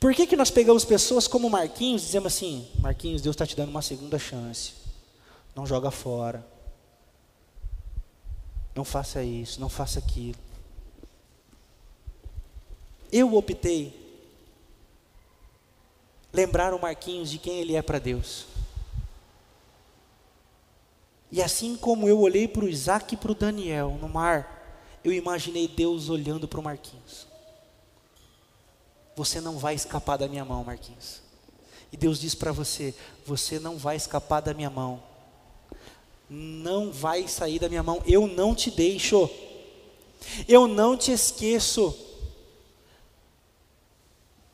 Por 0.00 0.12
que, 0.12 0.26
que 0.26 0.34
nós 0.34 0.50
pegamos 0.50 0.84
pessoas 0.84 1.28
como 1.28 1.48
Marquinhos 1.48 2.02
e 2.02 2.06
dizemos 2.06 2.34
assim: 2.34 2.68
Marquinhos, 2.80 3.22
Deus 3.22 3.34
está 3.34 3.46
te 3.46 3.54
dando 3.54 3.68
uma 3.68 3.80
segunda 3.80 4.18
chance. 4.18 4.72
Não 5.54 5.64
joga 5.64 5.92
fora. 5.92 6.44
Não 8.74 8.84
faça 8.84 9.22
isso, 9.22 9.60
não 9.60 9.68
faça 9.68 10.00
aquilo. 10.00 10.34
Eu 13.12 13.36
optei 13.36 13.94
lembrar 16.32 16.74
o 16.74 16.82
Marquinhos 16.82 17.30
de 17.30 17.38
quem 17.38 17.60
ele 17.60 17.76
é 17.76 17.82
para 17.82 18.00
Deus. 18.00 18.57
E 21.30 21.42
assim 21.42 21.76
como 21.76 22.08
eu 22.08 22.20
olhei 22.20 22.48
para 22.48 22.64
o 22.64 22.68
Isaac 22.68 23.14
e 23.14 23.16
para 23.16 23.32
o 23.32 23.34
Daniel 23.34 23.98
no 24.00 24.08
mar, 24.08 24.58
eu 25.04 25.12
imaginei 25.12 25.68
Deus 25.68 26.08
olhando 26.08 26.48
para 26.48 26.60
o 26.60 26.62
Marquinhos. 26.62 27.26
Você 29.14 29.40
não 29.40 29.58
vai 29.58 29.74
escapar 29.74 30.16
da 30.16 30.28
minha 30.28 30.44
mão, 30.44 30.64
Marquinhos. 30.64 31.22
E 31.92 31.96
Deus 31.96 32.20
diz 32.20 32.34
para 32.34 32.52
você: 32.52 32.94
Você 33.26 33.58
não 33.58 33.76
vai 33.76 33.96
escapar 33.96 34.40
da 34.40 34.54
minha 34.54 34.70
mão. 34.70 35.02
Não 36.30 36.92
vai 36.92 37.26
sair 37.26 37.58
da 37.58 37.68
minha 37.68 37.82
mão. 37.82 38.02
Eu 38.06 38.26
não 38.26 38.54
te 38.54 38.70
deixo. 38.70 39.28
Eu 40.46 40.68
não 40.68 40.96
te 40.96 41.10
esqueço. 41.10 41.96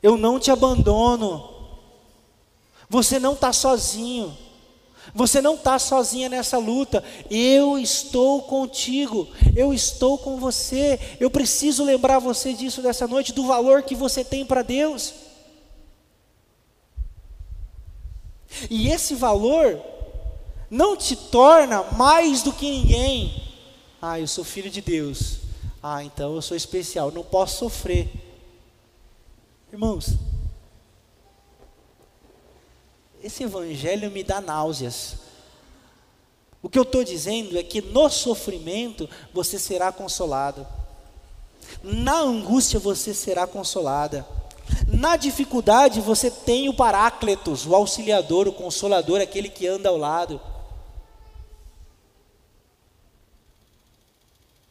Eu 0.02 0.16
não 0.16 0.38
te 0.38 0.50
abandono. 0.50 1.50
Você 2.88 3.18
não 3.18 3.32
está 3.32 3.52
sozinho. 3.52 4.36
Você 5.12 5.40
não 5.40 5.54
está 5.54 5.78
sozinha 5.78 6.28
nessa 6.28 6.56
luta. 6.56 7.02
Eu 7.30 7.78
estou 7.78 8.42
contigo. 8.42 9.28
Eu 9.54 9.74
estou 9.74 10.16
com 10.16 10.38
você. 10.38 10.98
Eu 11.18 11.30
preciso 11.30 11.84
lembrar 11.84 12.18
você 12.18 12.52
disso 12.52 12.80
dessa 12.80 13.06
noite, 13.06 13.32
do 13.32 13.46
valor 13.46 13.82
que 13.82 13.94
você 13.94 14.24
tem 14.24 14.44
para 14.44 14.62
Deus. 14.62 15.12
E 18.70 18.88
esse 18.88 19.14
valor 19.14 19.80
não 20.70 20.96
te 20.96 21.16
torna 21.16 21.82
mais 21.92 22.42
do 22.42 22.52
que 22.52 22.70
ninguém. 22.70 23.42
Ah, 24.00 24.20
eu 24.20 24.26
sou 24.26 24.44
filho 24.44 24.70
de 24.70 24.80
Deus. 24.80 25.38
Ah, 25.82 26.02
então 26.02 26.34
eu 26.34 26.42
sou 26.42 26.56
especial. 26.56 27.10
Não 27.10 27.22
posso 27.22 27.58
sofrer. 27.58 28.08
Irmãos, 29.72 30.16
esse 33.24 33.42
evangelho 33.42 34.10
me 34.10 34.22
dá 34.22 34.38
náuseas. 34.38 35.16
O 36.62 36.68
que 36.68 36.78
eu 36.78 36.82
estou 36.82 37.02
dizendo 37.02 37.58
é 37.58 37.62
que 37.62 37.80
no 37.80 38.10
sofrimento 38.10 39.08
você 39.32 39.58
será 39.58 39.90
consolado, 39.90 40.66
na 41.82 42.20
angústia 42.20 42.78
você 42.78 43.14
será 43.14 43.46
consolada, 43.46 44.26
na 44.86 45.16
dificuldade 45.16 46.02
você 46.02 46.30
tem 46.30 46.68
o 46.68 46.74
Paráclitos, 46.74 47.66
o 47.66 47.74
auxiliador, 47.74 48.46
o 48.46 48.52
consolador, 48.52 49.20
aquele 49.20 49.48
que 49.48 49.66
anda 49.66 49.88
ao 49.88 49.96
lado. 49.96 50.40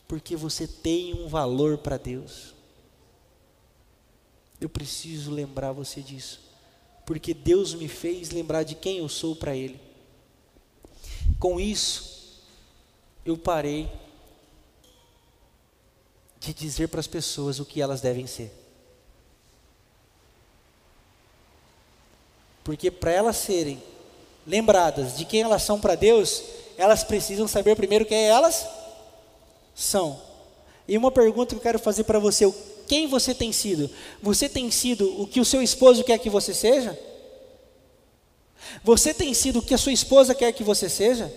Porque 0.07 0.35
você 0.35 0.67
tem 0.67 1.13
um 1.15 1.27
valor 1.27 1.79
para 1.79 1.97
Deus. 1.97 2.53
Eu 4.61 4.69
preciso 4.69 5.31
lembrar 5.31 5.71
você 5.71 6.01
disso 6.01 6.42
porque 7.05 7.33
Deus 7.33 7.73
me 7.73 7.87
fez 7.87 8.31
lembrar 8.31 8.63
de 8.63 8.75
quem 8.75 8.99
eu 8.99 9.09
sou 9.09 9.35
para 9.35 9.55
Ele. 9.55 9.79
Com 11.39 11.59
isso, 11.59 12.41
eu 13.25 13.37
parei 13.37 13.89
de 16.39 16.53
dizer 16.53 16.87
para 16.89 16.99
as 16.99 17.07
pessoas 17.07 17.59
o 17.59 17.65
que 17.65 17.81
elas 17.81 18.01
devem 18.01 18.27
ser. 18.27 18.51
Porque 22.63 22.89
para 22.89 23.11
elas 23.11 23.37
serem 23.37 23.81
lembradas 24.45 25.17
de 25.17 25.25
quem 25.25 25.41
elas 25.41 25.63
são 25.63 25.79
para 25.79 25.95
Deus, 25.95 26.43
elas 26.77 27.03
precisam 27.03 27.47
saber 27.47 27.75
primeiro 27.75 28.05
quem 28.05 28.25
elas 28.25 28.67
são. 29.75 30.21
E 30.87 30.97
uma 30.97 31.11
pergunta 31.11 31.55
que 31.55 31.59
eu 31.59 31.63
quero 31.63 31.79
fazer 31.79 32.03
para 32.03 32.19
você: 32.19 32.45
quem 32.93 33.08
você 33.08 33.34
tem 33.34 33.51
sido? 33.51 33.89
Você 34.21 34.47
tem 34.47 34.69
sido 34.69 35.19
o 35.19 35.25
que 35.25 35.39
o 35.39 35.45
seu 35.45 35.63
esposo 35.63 36.03
quer 36.03 36.19
que 36.19 36.29
você 36.29 36.53
seja? 36.53 36.95
Você 38.84 39.15
tem 39.15 39.34
sido 39.34 39.58
o 39.58 39.62
que 39.63 39.73
a 39.73 39.79
sua 39.79 39.91
esposa 39.91 40.36
quer 40.36 40.51
que 40.51 40.63
você 40.63 40.88
seja? 40.88 41.34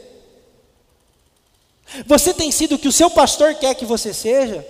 Você 2.05 2.35
tem 2.35 2.53
sido 2.53 2.75
o 2.75 2.79
que 2.79 2.89
o 2.89 2.93
seu 2.93 3.09
pastor 3.09 3.55
quer 3.55 3.75
que 3.75 3.87
você 3.87 4.13
seja? 4.13 4.67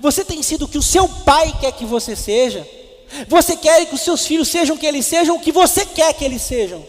Você 0.00 0.24
tem 0.24 0.42
sido 0.42 0.64
o 0.64 0.68
que 0.68 0.78
o 0.78 0.82
seu 0.82 1.08
pai 1.08 1.56
quer 1.60 1.70
que 1.70 1.84
você 1.84 2.16
seja? 2.16 2.68
Você 3.28 3.56
quer 3.56 3.86
que 3.86 3.94
os 3.94 4.00
seus 4.00 4.26
filhos 4.26 4.48
sejam 4.48 4.74
o 4.74 4.78
que 4.78 4.86
eles 4.86 5.06
sejam, 5.06 5.36
o 5.36 5.40
que 5.40 5.52
você 5.52 5.86
quer 5.86 6.12
que 6.12 6.24
eles 6.24 6.42
sejam? 6.42 6.84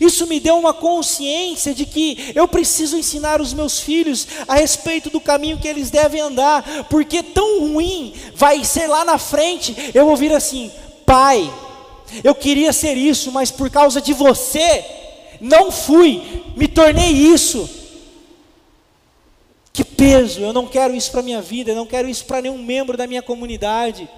Isso 0.00 0.26
me 0.26 0.40
deu 0.40 0.56
uma 0.56 0.72
consciência 0.72 1.74
de 1.74 1.86
que 1.86 2.32
eu 2.34 2.46
preciso 2.48 2.96
ensinar 2.96 3.40
os 3.40 3.52
meus 3.52 3.80
filhos 3.80 4.26
a 4.46 4.56
respeito 4.56 5.10
do 5.10 5.20
caminho 5.20 5.58
que 5.58 5.68
eles 5.68 5.90
devem 5.90 6.20
andar, 6.20 6.86
porque 6.88 7.22
tão 7.22 7.60
ruim 7.60 8.14
vai 8.34 8.64
ser 8.64 8.86
lá 8.86 9.04
na 9.04 9.18
frente 9.18 9.74
eu 9.94 10.08
ouvir 10.08 10.32
assim: 10.32 10.70
pai, 11.06 11.52
eu 12.22 12.34
queria 12.34 12.72
ser 12.72 12.96
isso, 12.96 13.32
mas 13.32 13.50
por 13.50 13.70
causa 13.70 14.00
de 14.00 14.12
você, 14.12 14.84
não 15.40 15.70
fui, 15.70 16.22
me 16.56 16.68
tornei 16.68 17.10
isso. 17.10 17.68
Que 19.72 19.84
peso, 19.84 20.40
eu 20.40 20.52
não 20.52 20.66
quero 20.66 20.94
isso 20.94 21.10
para 21.10 21.20
a 21.20 21.24
minha 21.24 21.40
vida, 21.40 21.70
eu 21.70 21.76
não 21.76 21.86
quero 21.86 22.08
isso 22.08 22.24
para 22.26 22.42
nenhum 22.42 22.58
membro 22.58 22.96
da 22.96 23.06
minha 23.06 23.22
comunidade. 23.22 24.08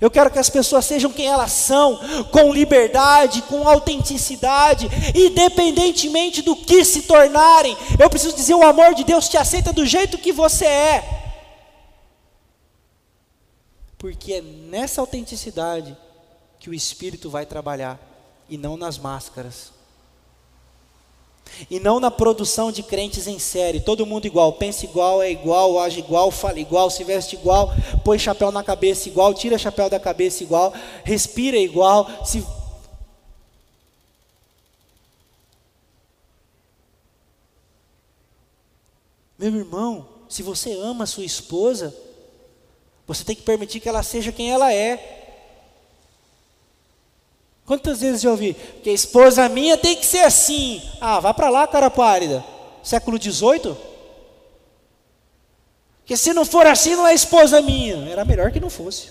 Eu 0.00 0.10
quero 0.10 0.30
que 0.30 0.38
as 0.38 0.48
pessoas 0.48 0.84
sejam 0.84 1.12
quem 1.12 1.26
elas 1.26 1.52
são, 1.52 1.98
com 2.30 2.52
liberdade, 2.52 3.42
com 3.42 3.68
autenticidade, 3.68 4.88
independentemente 5.14 6.40
do 6.42 6.54
que 6.54 6.84
se 6.84 7.02
tornarem. 7.02 7.76
Eu 7.98 8.08
preciso 8.08 8.36
dizer: 8.36 8.54
o 8.54 8.64
amor 8.64 8.94
de 8.94 9.04
Deus 9.04 9.28
te 9.28 9.36
aceita 9.36 9.72
do 9.72 9.84
jeito 9.84 10.18
que 10.18 10.32
você 10.32 10.66
é. 10.66 11.18
Porque 13.96 14.34
é 14.34 14.40
nessa 14.40 15.00
autenticidade 15.00 15.96
que 16.60 16.70
o 16.70 16.74
Espírito 16.74 17.28
vai 17.28 17.44
trabalhar, 17.44 17.98
e 18.48 18.56
não 18.56 18.76
nas 18.76 18.98
máscaras. 18.98 19.77
E 21.70 21.80
não 21.80 21.98
na 21.98 22.10
produção 22.10 22.70
de 22.70 22.82
crentes 22.82 23.26
em 23.26 23.38
série, 23.38 23.80
todo 23.80 24.06
mundo 24.06 24.26
igual, 24.26 24.52
pensa 24.52 24.84
igual, 24.84 25.22
é 25.22 25.30
igual, 25.30 25.80
age 25.80 25.98
igual, 25.98 26.30
fala 26.30 26.60
igual, 26.60 26.90
se 26.90 27.04
veste 27.04 27.36
igual, 27.36 27.72
põe 28.04 28.18
chapéu 28.18 28.52
na 28.52 28.62
cabeça 28.62 29.08
igual, 29.08 29.34
tira 29.34 29.58
chapéu 29.58 29.90
da 29.90 29.98
cabeça 29.98 30.42
igual, 30.42 30.72
respira 31.04 31.56
igual, 31.56 32.24
se 32.24 32.44
Meu 39.38 39.54
irmão, 39.54 40.04
se 40.28 40.42
você 40.42 40.72
ama 40.72 41.04
a 41.04 41.06
sua 41.06 41.24
esposa, 41.24 41.94
você 43.06 43.22
tem 43.22 43.36
que 43.36 43.42
permitir 43.42 43.78
que 43.78 43.88
ela 43.88 44.02
seja 44.02 44.32
quem 44.32 44.50
ela 44.50 44.72
é. 44.72 45.27
Quantas 47.68 48.00
vezes 48.00 48.24
eu 48.24 48.30
ouvi? 48.30 48.54
Que 48.82 48.88
a 48.88 48.94
esposa 48.94 49.46
minha 49.46 49.76
tem 49.76 49.94
que 49.94 50.06
ser 50.06 50.20
assim. 50.20 50.80
Ah, 51.02 51.20
vá 51.20 51.34
para 51.34 51.50
lá, 51.50 51.66
cara 51.66 51.90
pálida. 51.90 52.42
Século 52.82 53.22
XVIII? 53.22 53.76
Que 56.06 56.16
se 56.16 56.32
não 56.32 56.46
for 56.46 56.66
assim, 56.66 56.96
não 56.96 57.06
é 57.06 57.12
esposa 57.12 57.60
minha. 57.60 58.08
Era 58.08 58.24
melhor 58.24 58.50
que 58.50 58.58
não 58.58 58.70
fosse. 58.70 59.10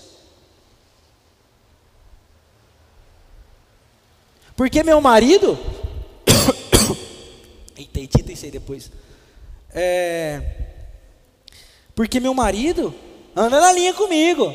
Porque 4.56 4.82
meu 4.82 5.00
marido. 5.00 5.56
Eita, 7.78 8.00
edita 8.00 8.32
isso 8.32 8.44
aí 8.44 8.50
depois. 8.50 8.90
É, 9.72 10.42
porque 11.94 12.18
meu 12.18 12.34
marido 12.34 12.92
anda 13.36 13.60
na 13.60 13.70
linha 13.70 13.94
comigo. 13.94 14.52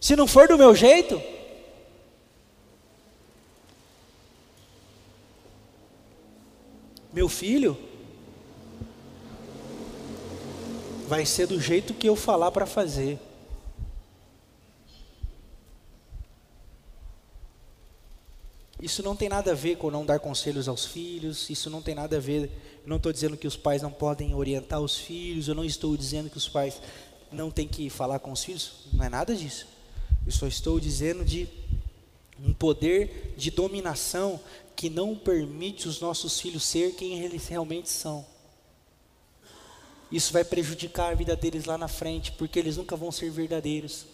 Se 0.00 0.16
não 0.16 0.26
for 0.26 0.48
do 0.48 0.58
meu 0.58 0.74
jeito, 0.74 1.22
Meu 7.16 7.30
filho 7.30 7.78
vai 11.08 11.24
ser 11.24 11.46
do 11.46 11.58
jeito 11.58 11.94
que 11.94 12.06
eu 12.06 12.14
falar 12.14 12.50
para 12.50 12.66
fazer. 12.66 13.18
Isso 18.82 19.02
não 19.02 19.16
tem 19.16 19.30
nada 19.30 19.52
a 19.52 19.54
ver 19.54 19.76
com 19.76 19.90
não 19.90 20.04
dar 20.04 20.18
conselhos 20.18 20.68
aos 20.68 20.84
filhos, 20.84 21.48
isso 21.48 21.70
não 21.70 21.80
tem 21.80 21.94
nada 21.94 22.18
a 22.18 22.20
ver. 22.20 22.50
Eu 22.82 22.88
não 22.90 22.98
estou 22.98 23.10
dizendo 23.10 23.34
que 23.34 23.46
os 23.46 23.56
pais 23.56 23.80
não 23.80 23.90
podem 23.90 24.34
orientar 24.34 24.82
os 24.82 24.98
filhos, 24.98 25.48
eu 25.48 25.54
não 25.54 25.64
estou 25.64 25.96
dizendo 25.96 26.28
que 26.28 26.36
os 26.36 26.50
pais 26.50 26.82
não 27.32 27.50
têm 27.50 27.66
que 27.66 27.88
falar 27.88 28.18
com 28.18 28.30
os 28.30 28.44
filhos, 28.44 28.88
não 28.92 29.02
é 29.02 29.08
nada 29.08 29.34
disso. 29.34 29.66
Eu 30.26 30.32
só 30.32 30.46
estou 30.46 30.78
dizendo 30.78 31.24
de 31.24 31.48
um 32.42 32.52
poder 32.52 33.34
de 33.36 33.50
dominação 33.50 34.40
que 34.74 34.90
não 34.90 35.16
permite 35.16 35.88
os 35.88 36.00
nossos 36.00 36.38
filhos 36.38 36.62
ser 36.62 36.94
quem 36.94 37.20
eles 37.20 37.48
realmente 37.48 37.88
são. 37.88 38.26
Isso 40.12 40.32
vai 40.32 40.44
prejudicar 40.44 41.10
a 41.12 41.14
vida 41.14 41.34
deles 41.34 41.64
lá 41.64 41.78
na 41.78 41.88
frente, 41.88 42.32
porque 42.32 42.58
eles 42.58 42.76
nunca 42.76 42.94
vão 42.94 43.10
ser 43.10 43.30
verdadeiros. 43.30 44.06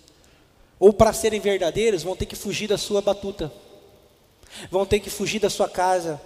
Ou 0.79 0.93
para 0.93 1.13
serem 1.13 1.41
verdadeiros, 1.41 2.03
vão 2.03 2.17
ter 2.17 2.27
que 2.27 2.37
fugir 2.37 2.69
da 2.69 2.79
sua 2.79 3.03
batuta, 3.03 3.53
vão 4.71 4.87
ter 4.87 5.01
que 5.01 5.11
fugir 5.11 5.41
da 5.41 5.51
sua 5.51 5.69
casa, 5.69 6.21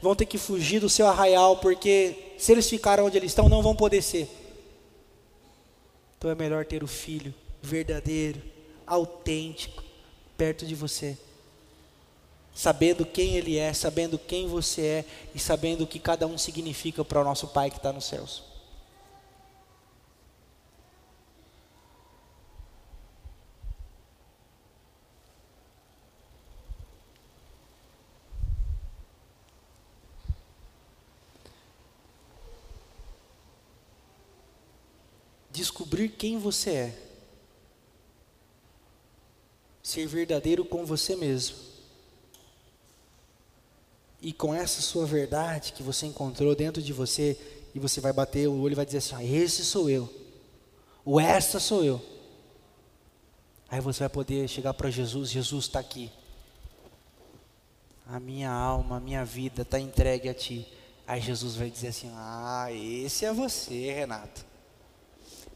vão 0.00 0.16
ter 0.16 0.26
que 0.26 0.38
fugir 0.38 0.80
do 0.80 0.88
seu 0.88 1.06
arraial, 1.06 1.58
porque 1.58 2.34
se 2.38 2.50
eles 2.50 2.68
ficarem 2.68 3.04
onde 3.04 3.16
eles 3.16 3.30
estão, 3.30 3.48
não 3.48 3.62
vão 3.62 3.76
poder 3.76 4.02
ser. 4.02 4.28
Então 6.16 6.30
é 6.30 6.34
melhor 6.34 6.64
ter 6.64 6.82
o 6.82 6.88
filho 6.88 7.32
verdadeiro, 7.60 8.42
autêntico, 8.86 9.82
perto 10.36 10.66
de 10.66 10.74
você 10.74 11.16
sabendo 12.54 13.06
quem 13.06 13.36
Ele 13.36 13.56
é, 13.56 13.72
sabendo 13.72 14.18
quem 14.18 14.46
você 14.46 14.82
é 14.82 15.04
e 15.34 15.38
sabendo 15.38 15.84
o 15.84 15.86
que 15.86 15.98
cada 15.98 16.26
um 16.26 16.36
significa 16.36 17.04
para 17.04 17.20
o 17.20 17.24
nosso 17.24 17.48
Pai 17.48 17.70
que 17.70 17.76
está 17.76 17.92
nos 17.92 18.04
céus. 18.04 18.42
Descobrir 35.50 36.08
quem 36.08 36.38
você 36.38 36.70
é 36.70 37.12
ser 39.82 40.06
verdadeiro 40.06 40.64
com 40.64 40.86
você 40.86 41.14
mesmo. 41.14 41.71
E 44.22 44.32
com 44.32 44.54
essa 44.54 44.80
sua 44.80 45.04
verdade 45.04 45.72
que 45.72 45.82
você 45.82 46.06
encontrou 46.06 46.54
dentro 46.54 46.80
de 46.80 46.92
você, 46.92 47.36
e 47.74 47.80
você 47.80 48.00
vai 48.00 48.12
bater 48.12 48.48
o 48.48 48.60
olho 48.60 48.72
e 48.72 48.76
vai 48.76 48.86
dizer 48.86 48.98
assim: 48.98 49.16
ah, 49.16 49.24
esse 49.24 49.64
sou 49.64 49.90
eu, 49.90 50.08
o 51.04 51.20
essa 51.20 51.58
sou 51.58 51.84
eu. 51.84 52.00
Aí 53.68 53.80
você 53.80 54.00
vai 54.00 54.08
poder 54.08 54.46
chegar 54.48 54.74
para 54.74 54.90
Jesus: 54.90 55.28
Jesus 55.28 55.64
está 55.64 55.80
aqui. 55.80 56.08
A 58.06 58.20
minha 58.20 58.50
alma, 58.50 58.98
a 58.98 59.00
minha 59.00 59.24
vida 59.24 59.62
está 59.62 59.80
entregue 59.80 60.28
a 60.28 60.34
Ti. 60.34 60.70
Aí 61.04 61.20
Jesus 61.20 61.56
vai 61.56 61.68
dizer 61.68 61.88
assim: 61.88 62.10
Ah, 62.14 62.68
esse 62.70 63.24
é 63.24 63.32
você, 63.32 63.92
Renato. 63.92 64.44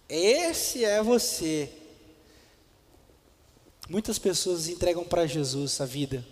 Esse 0.09 0.85
é 0.85 1.01
você. 1.03 1.71
Muitas 3.89 4.19
pessoas 4.19 4.69
entregam 4.69 5.05
para 5.05 5.27
Jesus 5.27 5.81
a 5.81 5.87
vida. 5.87 6.25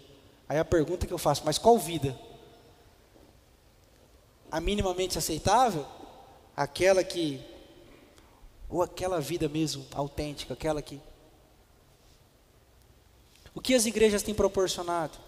Aí 0.48 0.58
a 0.58 0.64
pergunta 0.64 1.06
que 1.06 1.12
eu 1.12 1.18
faço: 1.18 1.42
Mas 1.44 1.58
qual 1.58 1.78
vida? 1.78 2.18
A 4.50 4.60
minimamente 4.60 5.18
aceitável? 5.18 5.86
Aquela 6.56 7.02
que. 7.02 7.40
Ou 8.68 8.82
aquela 8.82 9.20
vida 9.20 9.48
mesmo 9.48 9.86
autêntica, 9.94 10.54
aquela 10.54 10.80
que. 10.82 11.00
O 13.54 13.60
que 13.60 13.74
as 13.74 13.86
igrejas 13.86 14.22
têm 14.22 14.34
proporcionado? 14.34 15.18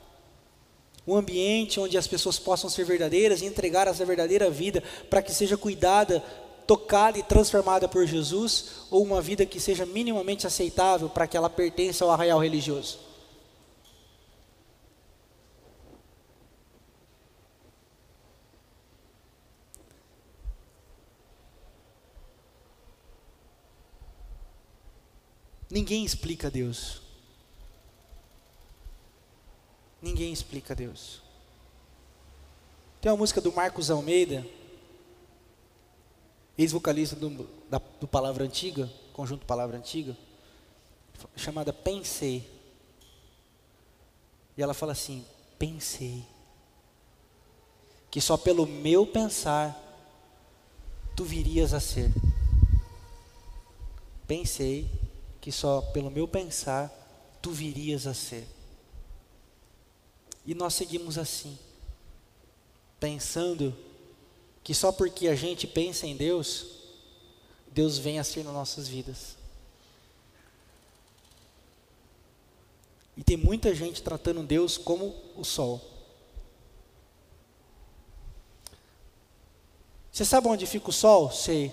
um 1.06 1.14
ambiente 1.14 1.78
onde 1.78 1.96
as 1.96 2.06
pessoas 2.06 2.38
possam 2.38 2.68
ser 2.68 2.84
verdadeiras 2.84 3.40
e 3.40 3.46
entregar 3.46 3.86
essa 3.86 4.04
verdadeira 4.04 4.50
vida 4.50 4.82
para 5.08 5.22
que 5.22 5.32
seja 5.32 5.56
cuidada, 5.56 6.20
tocada 6.66 7.16
e 7.16 7.22
transformada 7.22 7.88
por 7.88 8.04
Jesus, 8.04 8.86
ou 8.90 9.04
uma 9.04 9.22
vida 9.22 9.46
que 9.46 9.60
seja 9.60 9.86
minimamente 9.86 10.46
aceitável 10.46 11.08
para 11.08 11.26
que 11.26 11.36
ela 11.36 11.48
pertença 11.48 12.04
ao 12.04 12.10
arraial 12.10 12.40
religioso? 12.40 13.05
Ninguém 25.68 26.04
explica 26.04 26.50
Deus. 26.50 27.02
Ninguém 30.00 30.32
explica 30.32 30.74
Deus. 30.74 31.20
Tem 33.00 33.10
uma 33.10 33.18
música 33.18 33.40
do 33.40 33.52
Marcos 33.52 33.90
Almeida, 33.90 34.46
ex-vocalista 36.56 37.16
do, 37.16 37.48
do 38.00 38.06
Palavra 38.06 38.44
Antiga, 38.44 38.90
conjunto 39.12 39.44
Palavra 39.44 39.76
Antiga, 39.76 40.16
chamada 41.34 41.72
Pensei. 41.72 42.48
E 44.56 44.62
ela 44.62 44.74
fala 44.74 44.92
assim: 44.92 45.24
Pensei 45.58 46.24
que 48.10 48.20
só 48.20 48.36
pelo 48.36 48.66
meu 48.66 49.06
pensar 49.06 49.76
tu 51.16 51.24
virias 51.24 51.74
a 51.74 51.80
ser. 51.80 52.12
Pensei 54.26 54.90
que 55.46 55.52
só 55.52 55.80
pelo 55.80 56.10
meu 56.10 56.26
pensar 56.26 56.90
tu 57.40 57.52
virias 57.52 58.04
a 58.08 58.12
ser. 58.12 58.48
E 60.44 60.56
nós 60.56 60.74
seguimos 60.74 61.16
assim, 61.16 61.56
pensando 62.98 63.72
que 64.64 64.74
só 64.74 64.90
porque 64.90 65.28
a 65.28 65.36
gente 65.36 65.64
pensa 65.64 66.04
em 66.04 66.16
Deus, 66.16 66.66
Deus 67.68 67.96
vem 67.96 68.18
a 68.18 68.24
ser 68.24 68.42
nas 68.42 68.52
nossas 68.52 68.88
vidas. 68.88 69.36
E 73.16 73.22
tem 73.22 73.36
muita 73.36 73.72
gente 73.72 74.02
tratando 74.02 74.42
Deus 74.42 74.76
como 74.76 75.14
o 75.36 75.44
sol. 75.44 75.80
Você 80.10 80.24
sabe 80.24 80.48
onde 80.48 80.66
fica 80.66 80.90
o 80.90 80.92
sol? 80.92 81.30
Sei. 81.30 81.72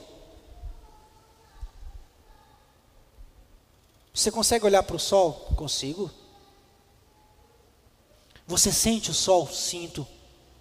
Você 4.13 4.31
consegue 4.31 4.65
olhar 4.65 4.83
para 4.83 4.95
o 4.95 4.99
sol? 4.99 5.33
Consigo. 5.55 6.11
Você 8.45 8.71
sente 8.71 9.09
o 9.09 9.13
sol? 9.13 9.47
Sinto. 9.47 10.05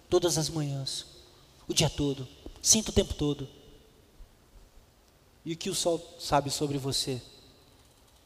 Todas 0.09 0.37
as 0.37 0.49
manhãs. 0.49 1.05
O 1.67 1.73
dia 1.73 1.89
todo. 1.89 2.27
Sinto 2.61 2.89
o 2.89 2.93
tempo 2.93 3.13
todo. 3.13 3.47
E 5.45 5.53
o 5.53 5.57
que 5.57 5.69
o 5.69 5.75
sol 5.75 6.01
sabe 6.19 6.49
sobre 6.49 6.77
você? 6.77 7.21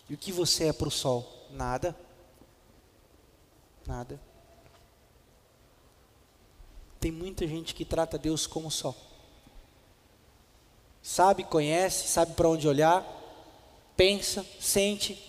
E 0.09 0.13
o 0.13 0.17
que 0.17 0.31
você 0.31 0.65
é 0.65 0.73
para 0.73 0.87
o 0.87 0.91
sol? 0.91 1.47
Nada. 1.51 1.95
Nada. 3.85 4.19
Tem 6.99 7.11
muita 7.11 7.45
gente 7.47 7.73
que 7.73 7.83
trata 7.83 8.17
Deus 8.17 8.47
como 8.47 8.71
sol. 8.71 8.95
Sabe, 11.01 11.43
conhece, 11.43 12.07
sabe 12.07 12.33
para 12.33 12.49
onde 12.49 12.67
olhar, 12.67 13.05
pensa, 13.97 14.45
sente, 14.59 15.21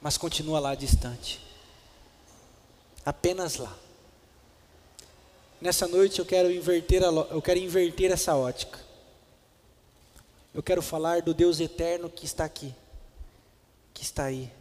mas 0.00 0.18
continua 0.18 0.58
lá 0.58 0.74
distante. 0.74 1.40
Apenas 3.06 3.56
lá. 3.56 3.74
Nessa 5.60 5.86
noite 5.86 6.18
eu 6.18 6.26
quero 6.26 6.50
inverter, 6.50 7.02
a, 7.02 7.06
eu 7.06 7.40
quero 7.40 7.60
inverter 7.60 8.10
essa 8.10 8.36
ótica. 8.36 8.78
Eu 10.52 10.62
quero 10.62 10.82
falar 10.82 11.22
do 11.22 11.32
Deus 11.32 11.60
eterno 11.60 12.10
que 12.10 12.26
está 12.26 12.44
aqui, 12.44 12.74
que 13.94 14.02
está 14.02 14.24
aí, 14.24 14.52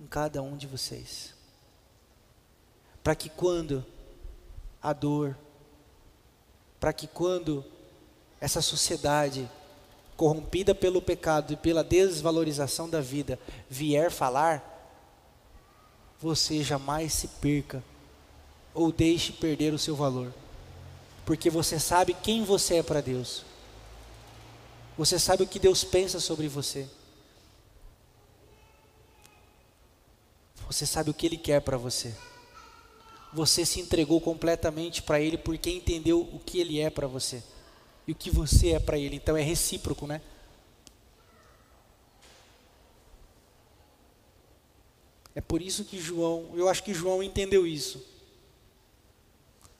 em 0.00 0.06
cada 0.06 0.42
um 0.42 0.56
de 0.56 0.66
vocês. 0.66 1.34
Para 3.02 3.14
que 3.14 3.28
quando 3.28 3.84
a 4.82 4.92
dor, 4.92 5.36
para 6.80 6.92
que 6.92 7.06
quando 7.06 7.64
essa 8.44 8.60
sociedade 8.60 9.50
corrompida 10.18 10.74
pelo 10.74 11.00
pecado 11.00 11.54
e 11.54 11.56
pela 11.56 11.82
desvalorização 11.82 12.90
da 12.90 13.00
vida, 13.00 13.38
vier 13.70 14.10
falar, 14.10 14.62
você 16.20 16.62
jamais 16.62 17.14
se 17.14 17.26
perca 17.26 17.82
ou 18.74 18.92
deixe 18.92 19.32
perder 19.32 19.72
o 19.72 19.78
seu 19.78 19.96
valor, 19.96 20.30
porque 21.24 21.48
você 21.48 21.80
sabe 21.80 22.12
quem 22.12 22.44
você 22.44 22.76
é 22.76 22.82
para 22.82 23.00
Deus, 23.00 23.46
você 24.98 25.18
sabe 25.18 25.44
o 25.44 25.48
que 25.48 25.58
Deus 25.58 25.82
pensa 25.82 26.20
sobre 26.20 26.46
você, 26.46 26.86
você 30.66 30.84
sabe 30.84 31.08
o 31.08 31.14
que 31.14 31.24
Ele 31.24 31.38
quer 31.38 31.60
para 31.60 31.78
você. 31.78 32.14
Você 33.32 33.66
se 33.66 33.80
entregou 33.80 34.20
completamente 34.20 35.02
para 35.02 35.18
Ele 35.20 35.36
porque 35.36 35.68
entendeu 35.68 36.20
o 36.20 36.38
que 36.38 36.60
Ele 36.60 36.78
é 36.78 36.88
para 36.88 37.08
você 37.08 37.42
e 38.06 38.12
o 38.12 38.14
que 38.14 38.30
você 38.30 38.70
é 38.70 38.80
para 38.80 38.98
Ele. 38.98 39.16
Então 39.16 39.36
é 39.36 39.42
recíproco, 39.42 40.06
né? 40.06 40.20
É 45.34 45.40
por 45.40 45.60
isso 45.60 45.84
que 45.84 45.98
João, 45.98 46.50
eu 46.54 46.68
acho 46.68 46.82
que 46.82 46.94
João 46.94 47.22
entendeu 47.22 47.66
isso. 47.66 48.04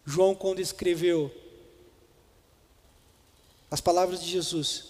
João, 0.05 0.35
quando 0.35 0.61
escreveu 0.61 1.33
as 3.71 3.81
palavras 3.81 4.23
de 4.23 4.29
Jesus: 4.29 4.87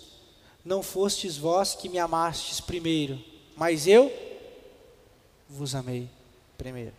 Não 0.65 0.83
fostes 0.83 1.37
vós 1.37 1.75
que 1.75 1.89
me 1.89 1.99
amastes 1.99 2.61
primeiro, 2.61 3.23
mas 3.57 3.87
eu 3.87 4.11
vos 5.49 5.75
amei 5.75 6.09
primeiro. 6.57 6.95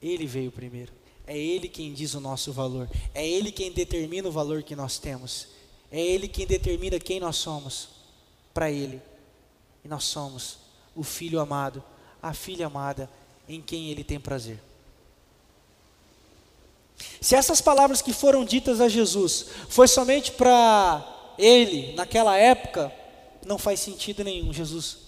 Ele 0.00 0.26
veio 0.26 0.50
primeiro. 0.50 0.99
É 1.30 1.38
Ele 1.38 1.68
quem 1.68 1.94
diz 1.94 2.14
o 2.14 2.20
nosso 2.20 2.52
valor. 2.52 2.90
É 3.14 3.24
Ele 3.24 3.52
quem 3.52 3.70
determina 3.70 4.28
o 4.28 4.32
valor 4.32 4.64
que 4.64 4.74
nós 4.74 4.98
temos. 4.98 5.46
É 5.88 6.00
Ele 6.00 6.26
quem 6.26 6.44
determina 6.44 6.98
quem 6.98 7.20
nós 7.20 7.36
somos 7.36 7.88
para 8.52 8.68
Ele. 8.68 9.00
E 9.84 9.86
nós 9.86 10.02
somos 10.02 10.58
o 10.92 11.04
Filho 11.04 11.38
amado, 11.38 11.84
a 12.20 12.34
filha 12.34 12.66
amada, 12.66 13.08
em 13.48 13.62
quem 13.62 13.90
Ele 13.90 14.02
tem 14.02 14.18
prazer. 14.18 14.60
Se 17.20 17.36
essas 17.36 17.60
palavras 17.60 18.02
que 18.02 18.12
foram 18.12 18.44
ditas 18.44 18.80
a 18.80 18.88
Jesus 18.88 19.46
foi 19.68 19.86
somente 19.86 20.32
para 20.32 21.32
Ele, 21.38 21.94
naquela 21.94 22.36
época, 22.36 22.92
não 23.46 23.56
faz 23.56 23.78
sentido 23.78 24.24
nenhum 24.24 24.52
Jesus 24.52 24.98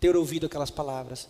ter 0.00 0.16
ouvido 0.16 0.46
aquelas 0.46 0.70
palavras. 0.70 1.28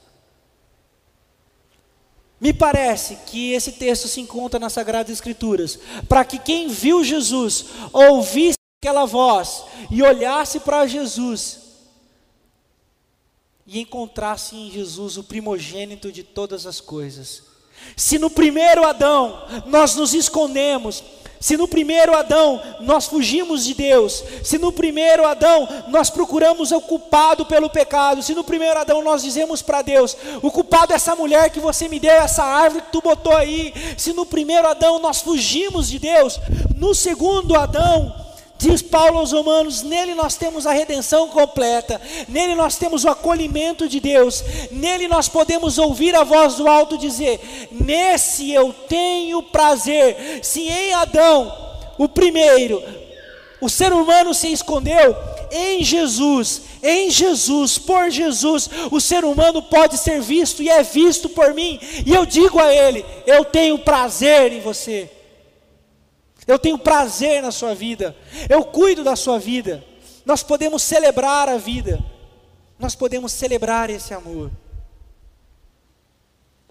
Me 2.40 2.52
parece 2.52 3.16
que 3.26 3.52
esse 3.52 3.72
texto 3.72 4.08
se 4.08 4.20
encontra 4.20 4.60
nas 4.60 4.72
Sagradas 4.72 5.10
Escrituras, 5.10 5.78
para 6.08 6.24
que 6.24 6.38
quem 6.38 6.68
viu 6.68 7.02
Jesus 7.02 7.66
ouvisse 7.92 8.56
aquela 8.82 9.06
voz 9.06 9.64
e 9.90 10.02
olhasse 10.02 10.60
para 10.60 10.86
Jesus 10.86 11.60
e 13.66 13.80
encontrasse 13.80 14.54
em 14.54 14.70
Jesus 14.70 15.16
o 15.16 15.24
primogênito 15.24 16.12
de 16.12 16.22
todas 16.22 16.66
as 16.66 16.80
coisas. 16.80 17.42
Se 17.96 18.18
no 18.18 18.30
primeiro 18.30 18.86
Adão 18.86 19.42
nós 19.66 19.94
nos 19.96 20.14
escondemos, 20.14 21.02
Se 21.38 21.56
no 21.56 21.68
primeiro 21.68 22.16
Adão 22.16 22.60
nós 22.80 23.06
fugimos 23.06 23.64
de 23.64 23.74
Deus, 23.74 24.22
se 24.42 24.58
no 24.58 24.72
primeiro 24.72 25.26
Adão 25.26 25.68
nós 25.88 26.10
procuramos 26.10 26.72
o 26.72 26.80
culpado 26.80 27.46
pelo 27.46 27.68
pecado, 27.68 28.22
se 28.22 28.34
no 28.34 28.44
primeiro 28.44 28.78
Adão 28.78 29.02
nós 29.02 29.22
dizemos 29.22 29.62
para 29.62 29.82
Deus: 29.82 30.16
o 30.42 30.50
culpado 30.50 30.92
é 30.92 30.96
essa 30.96 31.14
mulher 31.14 31.50
que 31.50 31.60
você 31.60 31.88
me 31.88 32.00
deu, 32.00 32.12
essa 32.12 32.44
árvore 32.44 32.82
que 32.82 32.92
tu 32.92 33.00
botou 33.00 33.34
aí, 33.34 33.72
se 33.96 34.12
no 34.12 34.26
primeiro 34.26 34.66
Adão 34.66 34.98
nós 34.98 35.20
fugimos 35.20 35.88
de 35.88 35.98
Deus, 35.98 36.40
no 36.74 36.94
segundo 36.94 37.54
Adão 37.54 38.25
Diz 38.66 38.82
Paulo 38.82 39.18
aos 39.18 39.30
Romanos: 39.30 39.82
nele 39.82 40.12
nós 40.14 40.34
temos 40.34 40.66
a 40.66 40.72
redenção 40.72 41.28
completa, 41.28 42.00
nele 42.28 42.56
nós 42.56 42.76
temos 42.76 43.04
o 43.04 43.08
acolhimento 43.08 43.88
de 43.88 44.00
Deus, 44.00 44.42
nele 44.72 45.06
nós 45.06 45.28
podemos 45.28 45.78
ouvir 45.78 46.16
a 46.16 46.24
voz 46.24 46.56
do 46.56 46.66
alto 46.66 46.98
dizer: 46.98 47.68
Nesse 47.70 48.50
eu 48.50 48.74
tenho 48.88 49.40
prazer. 49.40 50.40
Se 50.42 50.62
em 50.68 50.92
Adão, 50.94 51.56
o 51.96 52.08
primeiro, 52.08 52.82
o 53.60 53.68
ser 53.68 53.92
humano 53.92 54.34
se 54.34 54.50
escondeu, 54.52 55.16
em 55.52 55.84
Jesus, 55.84 56.62
em 56.82 57.08
Jesus, 57.08 57.78
por 57.78 58.10
Jesus, 58.10 58.68
o 58.90 59.00
ser 59.00 59.24
humano 59.24 59.62
pode 59.62 59.96
ser 59.96 60.20
visto 60.20 60.60
e 60.60 60.68
é 60.68 60.82
visto 60.82 61.28
por 61.28 61.54
mim, 61.54 61.78
e 62.04 62.12
eu 62.12 62.26
digo 62.26 62.58
a 62.58 62.74
ele: 62.74 63.04
Eu 63.24 63.44
tenho 63.44 63.78
prazer 63.78 64.52
em 64.52 64.60
você. 64.60 65.15
Eu 66.46 66.58
tenho 66.58 66.78
prazer 66.78 67.42
na 67.42 67.50
sua 67.50 67.74
vida. 67.74 68.16
Eu 68.48 68.64
cuido 68.64 69.02
da 69.02 69.16
sua 69.16 69.38
vida. 69.38 69.84
Nós 70.24 70.42
podemos 70.42 70.82
celebrar 70.82 71.48
a 71.48 71.56
vida. 71.56 71.98
Nós 72.78 72.94
podemos 72.94 73.32
celebrar 73.32 73.90
esse 73.90 74.14
amor. 74.14 74.50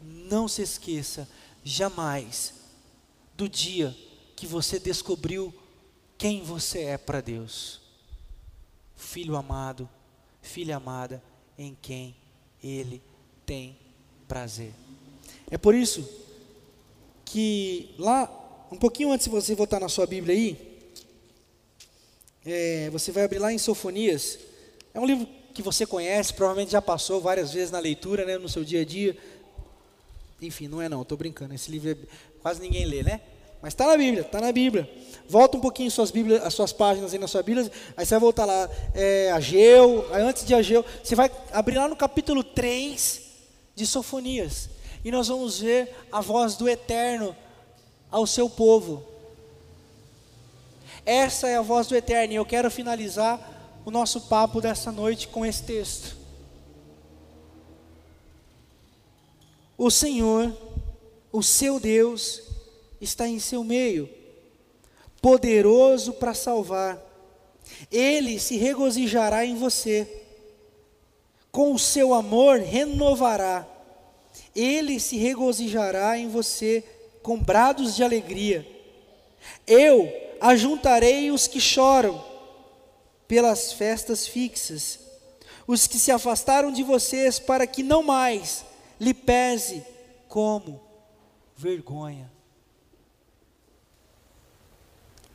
Não 0.02 0.48
se 0.48 0.62
esqueça 0.62 1.28
jamais 1.64 2.54
do 3.36 3.50
dia 3.50 3.96
que 4.36 4.48
você 4.48 4.80
descobriu 4.80 5.54
quem 6.18 6.44
você 6.44 6.84
é 6.84 6.98
para 6.98 7.22
Deus. 7.22 7.82
Filho 8.96 9.36
amado, 9.36 9.90
filha 10.42 10.78
amada, 10.78 11.22
em 11.58 11.78
quem 11.82 12.16
Ele 12.64 13.02
tem 13.46 13.78
prazer. 14.28 14.74
É 15.50 15.58
por 15.58 15.76
isso 15.76 16.08
que 17.26 17.94
lá 17.98 18.45
um 18.72 18.78
pouquinho 18.78 19.12
antes 19.12 19.26
de 19.26 19.32
você 19.32 19.54
voltar 19.56 19.80
na 19.80 19.90
sua 19.90 20.06
Bíblia 20.06 20.36
aí, 20.36 20.76
é, 22.46 22.90
você 22.92 23.12
vai 23.12 23.24
abrir 23.24 23.40
lá 23.40 23.52
em 23.52 23.58
Sofonias. 23.58 24.40
É 24.94 25.00
um 25.00 25.06
livro 25.06 25.28
que 25.54 25.62
você 25.62 25.86
conhece, 25.86 26.34
provavelmente 26.34 26.72
já 26.72 26.82
passou 26.82 27.22
várias 27.22 27.54
vezes 27.54 27.72
na 27.72 27.80
leitura, 27.80 28.26
né, 28.26 28.38
no 28.38 28.50
seu 28.50 28.64
dia 28.64 28.82
a 28.82 28.86
dia. 28.86 29.18
Enfim, 30.42 30.68
não 30.68 30.82
é 30.82 30.90
não, 30.90 31.02
estou 31.02 31.18
brincando. 31.18 31.54
Esse 31.54 31.72
livro 31.72 31.92
é, 31.92 31.98
quase 32.42 32.62
ninguém 32.62 32.86
lê, 32.86 33.04
né? 33.04 33.22
Mas 33.62 33.74
está 33.74 33.88
na 33.88 33.98
Bíblia, 33.98 34.22
está 34.22 34.42
na 34.42 34.52
Bíblia. 34.52 34.90
Volta 35.28 35.58
um 35.58 35.60
pouquinho 35.60 35.90
suas 35.90 36.12
Bíblias, 36.12 36.44
as 36.44 36.54
suas 36.54 36.72
páginas 36.72 37.14
aí 37.14 37.20
na 37.20 37.28
sua 37.28 37.42
Bíblia, 37.42 37.72
aí 37.98 38.06
você 38.06 38.14
vai 38.14 38.20
voltar 38.20 38.46
lá, 38.46 38.70
é, 38.94 39.32
Ageu, 39.32 40.06
antes 40.14 40.46
de 40.46 40.54
Ageu, 40.54 40.86
você 41.04 41.16
vai 41.16 41.32
abrir 41.52 41.78
lá 41.78 41.88
no 41.88 41.96
capítulo 41.96 42.44
3 42.44 43.22
de 43.74 43.88
Sofonias. 43.88 44.70
E 45.04 45.10
nós 45.10 45.30
vamos 45.30 45.62
ver 45.62 45.96
a 46.12 46.22
voz 46.22 46.56
do 46.56 46.70
Eterno 46.70 47.36
ao 48.16 48.26
seu 48.26 48.50
povo. 48.50 49.04
Essa 51.06 51.50
é 51.50 51.58
a 51.58 51.62
voz 51.62 51.86
do 51.88 51.98
Eterno, 51.98 52.32
e 52.32 52.38
eu 52.38 52.46
quero 52.46 52.72
finalizar 52.72 53.38
o 53.84 53.92
nosso 53.92 54.22
papo 54.22 54.62
dessa 54.62 54.90
noite 54.90 55.28
com 55.28 55.46
esse 55.46 55.64
texto. 55.64 56.16
O 59.78 59.92
Senhor, 59.92 60.56
o 61.30 61.44
seu 61.44 61.78
Deus, 61.78 62.42
está 63.02 63.28
em 63.28 63.38
seu 63.38 63.66
meio, 63.66 64.10
poderoso 65.22 66.14
para 66.14 66.34
salvar. 66.34 66.98
Ele 67.92 68.40
se 68.40 68.56
regozijará 68.56 69.46
em 69.46 69.58
você, 69.58 70.08
com 71.52 71.74
o 71.74 71.78
seu 71.78 72.14
amor 72.14 72.60
renovará. 72.62 73.68
Ele 74.56 75.02
se 75.02 75.18
regozijará 75.18 76.18
em 76.18 76.30
você 76.30 76.82
com 77.26 77.40
brados 77.40 77.96
de 77.96 78.04
alegria. 78.04 78.64
Eu 79.66 80.14
ajuntarei 80.40 81.32
os 81.32 81.48
que 81.48 81.60
choram 81.60 82.24
pelas 83.28 83.74
festas 83.74 84.28
fixas, 84.28 85.00
os 85.66 85.88
que 85.88 85.98
se 85.98 86.12
afastaram 86.12 86.72
de 86.72 86.84
vocês, 86.84 87.40
para 87.40 87.66
que 87.66 87.82
não 87.82 88.04
mais 88.04 88.64
lhe 89.00 89.12
pese 89.12 89.84
como 90.30 90.80
vergonha. 91.58 92.32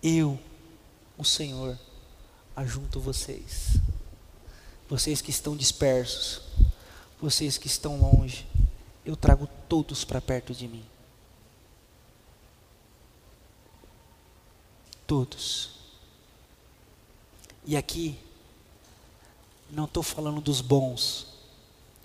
Eu, 0.00 0.38
o 1.18 1.24
Senhor, 1.24 1.76
ajunto 2.54 3.00
vocês, 3.00 3.78
vocês 4.88 5.20
que 5.20 5.30
estão 5.30 5.56
dispersos, 5.56 6.40
vocês 7.20 7.58
que 7.58 7.66
estão 7.66 8.00
longe, 8.00 8.46
eu 9.04 9.16
trago 9.16 9.48
todos 9.68 10.04
para 10.04 10.20
perto 10.20 10.54
de 10.54 10.68
mim. 10.68 10.89
Todos. 15.10 15.70
E 17.66 17.76
aqui, 17.76 18.16
não 19.68 19.86
estou 19.86 20.04
falando 20.04 20.40
dos 20.40 20.60
bons, 20.60 21.26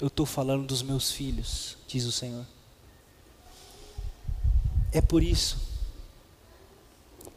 eu 0.02 0.08
estou 0.08 0.26
falando 0.26 0.66
dos 0.66 0.82
meus 0.82 1.12
filhos, 1.12 1.78
diz 1.88 2.04
o 2.06 2.12
Senhor. 2.12 2.48
É 4.92 5.02
por 5.02 5.22
isso 5.22 5.60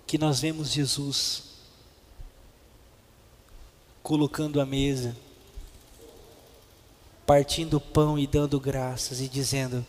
que 0.07 0.17
nós 0.17 0.41
vemos 0.41 0.71
Jesus 0.73 1.43
colocando 4.03 4.63
a 4.63 4.65
mesa, 4.65 5.15
partindo 7.27 7.75
o 7.75 7.81
pão 7.81 8.19
e 8.19 8.27
dando 8.27 8.59
graças 8.59 9.21
e 9.21 9.29
dizendo: 9.29 9.85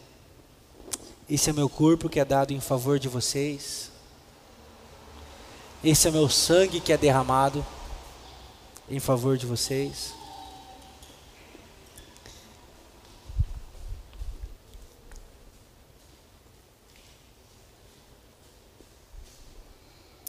Esse 1.30 1.50
é 1.50 1.54
meu 1.54 1.70
corpo 1.70 2.10
que 2.10 2.20
é 2.20 2.26
dado 2.26 2.52
em 2.52 2.60
favor 2.60 3.00
de 3.00 3.08
vocês. 3.08 3.98
Esse 5.84 6.10
é 6.10 6.12
meu 6.12 6.28
sangue 6.28 6.82
que 6.82 6.92
é 6.92 6.98
derramado 6.98 7.66
em 8.90 9.00
favor 9.00 9.38
de 9.38 9.46
vocês. 9.46 10.14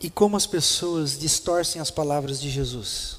E 0.00 0.08
como 0.08 0.36
as 0.36 0.46
pessoas 0.46 1.18
distorcem 1.18 1.82
as 1.82 1.90
palavras 1.90 2.40
de 2.40 2.48
Jesus. 2.48 3.18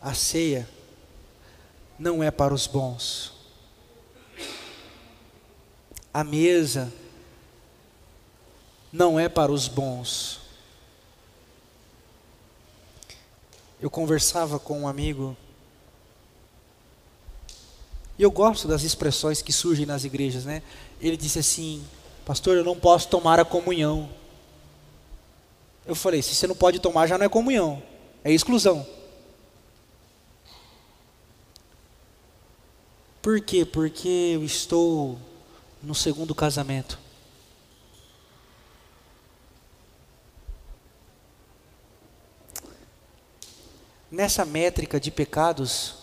A 0.00 0.14
ceia 0.14 0.68
não 1.98 2.22
é 2.22 2.30
para 2.30 2.54
os 2.54 2.68
bons 2.68 3.39
a 6.12 6.24
mesa 6.24 6.92
não 8.92 9.18
é 9.18 9.28
para 9.28 9.52
os 9.52 9.68
bons. 9.68 10.40
Eu 13.80 13.88
conversava 13.88 14.58
com 14.58 14.80
um 14.80 14.88
amigo 14.88 15.36
e 18.18 18.22
eu 18.22 18.30
gosto 18.30 18.68
das 18.68 18.82
expressões 18.82 19.40
que 19.40 19.52
surgem 19.52 19.86
nas 19.86 20.04
igrejas, 20.04 20.44
né? 20.44 20.62
Ele 21.00 21.16
disse 21.16 21.38
assim: 21.38 21.82
Pastor, 22.26 22.56
eu 22.56 22.64
não 22.64 22.78
posso 22.78 23.08
tomar 23.08 23.40
a 23.40 23.44
comunhão. 23.46 24.10
Eu 25.86 25.94
falei: 25.94 26.20
Se 26.20 26.34
você 26.34 26.46
não 26.46 26.54
pode 26.54 26.80
tomar, 26.80 27.06
já 27.06 27.16
não 27.16 27.24
é 27.24 27.28
comunhão, 27.30 27.82
é 28.22 28.30
exclusão. 28.30 28.86
Por 33.22 33.40
quê? 33.40 33.64
Porque 33.64 34.32
eu 34.34 34.44
estou 34.44 35.18
no 35.82 35.94
segundo 35.94 36.34
casamento. 36.34 36.98
Nessa 44.10 44.44
métrica 44.44 44.98
de 44.98 45.10
pecados, 45.10 45.94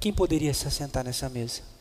quem 0.00 0.12
poderia 0.12 0.52
se 0.52 0.66
assentar 0.66 1.04
nessa 1.04 1.28
mesa? 1.28 1.71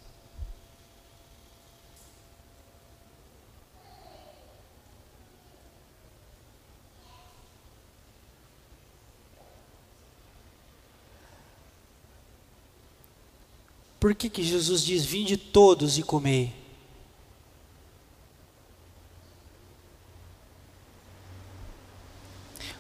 Por 14.02 14.16
que, 14.16 14.32
que 14.32 14.42
Jesus 14.42 14.84
diz: 14.84 15.06
Vinde 15.06 15.38
todos 15.38 16.00
e 16.00 16.02
comei? 16.02 16.52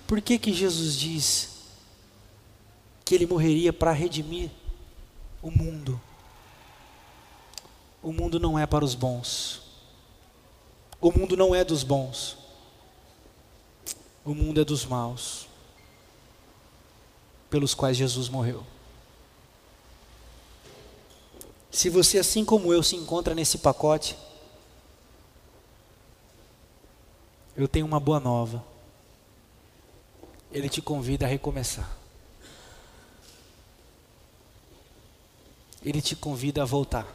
Por 0.08 0.20
que, 0.20 0.40
que 0.40 0.52
Jesus 0.52 0.98
diz 0.98 1.50
que 3.06 3.14
ele 3.14 3.28
morreria 3.28 3.72
para 3.72 3.92
redimir 3.92 4.50
o 5.44 5.52
mundo? 5.52 6.02
O 8.02 8.12
mundo 8.12 8.40
não 8.40 8.58
é 8.58 8.66
para 8.66 8.84
os 8.84 8.96
bons. 8.96 9.62
O 11.00 11.12
mundo 11.12 11.38
não 11.38 11.54
é 11.54 11.64
dos 11.64 11.84
bons. 11.84 12.36
O 14.26 14.34
mundo 14.34 14.60
é 14.60 14.66
dos 14.66 14.88
maus, 14.88 15.48
pelos 17.48 17.76
quais 17.76 17.96
Jesus 17.96 18.28
morreu. 18.28 18.66
Se 21.72 21.90
você, 21.90 22.20
assim 22.20 22.44
como 22.44 22.74
eu, 22.74 22.84
se 22.84 22.98
encontra 22.98 23.34
nesse 23.34 23.58
pacote, 23.58 24.18
eu 27.56 27.68
tenho 27.68 27.86
uma 27.86 28.00
boa 28.00 28.20
nova. 28.20 28.64
Ele 30.52 30.68
te 30.68 30.82
convida 30.82 31.26
a 31.26 31.30
recomeçar. 31.30 31.98
Ele 35.84 36.02
te 36.02 36.14
convida 36.14 36.62
a 36.62 36.66
voltar. 36.66 37.08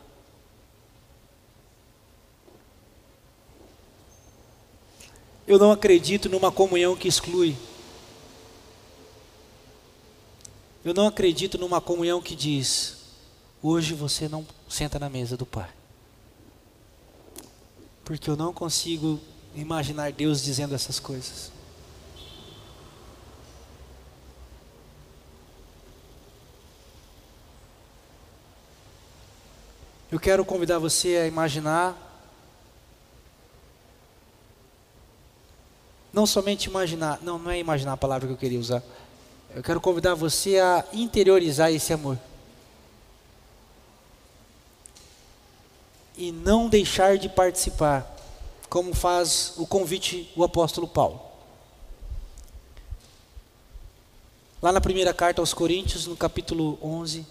Eu 5.46 5.58
não 5.58 5.70
acredito 5.70 6.28
numa 6.28 6.50
comunhão 6.50 6.96
que 6.96 7.06
exclui. 7.06 7.54
Eu 10.84 10.94
não 10.94 11.06
acredito 11.06 11.58
numa 11.58 11.80
comunhão 11.80 12.20
que 12.20 12.34
diz: 12.34 12.95
hoje 13.66 13.94
você 13.94 14.28
não 14.28 14.46
senta 14.68 14.98
na 14.98 15.08
mesa 15.08 15.36
do 15.36 15.44
Pai. 15.44 15.68
Porque 18.04 18.30
eu 18.30 18.36
não 18.36 18.52
consigo 18.52 19.20
imaginar 19.54 20.12
Deus 20.12 20.42
dizendo 20.42 20.74
essas 20.74 21.00
coisas. 21.00 21.50
Eu 30.10 30.20
quero 30.20 30.44
convidar 30.44 30.78
você 30.78 31.16
a 31.16 31.26
imaginar 31.26 32.02
Não 36.16 36.24
somente 36.24 36.64
imaginar, 36.64 37.18
não, 37.20 37.38
não 37.38 37.50
é 37.50 37.58
imaginar 37.58 37.92
a 37.92 37.96
palavra 37.98 38.26
que 38.26 38.32
eu 38.32 38.38
queria 38.38 38.58
usar. 38.58 38.82
Eu 39.54 39.62
quero 39.62 39.78
convidar 39.82 40.14
você 40.14 40.58
a 40.58 40.82
interiorizar 40.94 41.70
esse 41.70 41.92
amor. 41.92 42.18
E 46.16 46.32
não 46.32 46.68
deixar 46.68 47.18
de 47.18 47.28
participar, 47.28 48.16
como 48.68 48.94
faz 48.94 49.52
o 49.56 49.66
convite 49.66 50.32
o 50.34 50.42
apóstolo 50.42 50.88
Paulo. 50.88 51.20
Lá 54.62 54.72
na 54.72 54.80
primeira 54.80 55.12
carta 55.12 55.42
aos 55.42 55.52
Coríntios, 55.52 56.06
no 56.06 56.16
capítulo 56.16 56.78
11, 56.82 57.26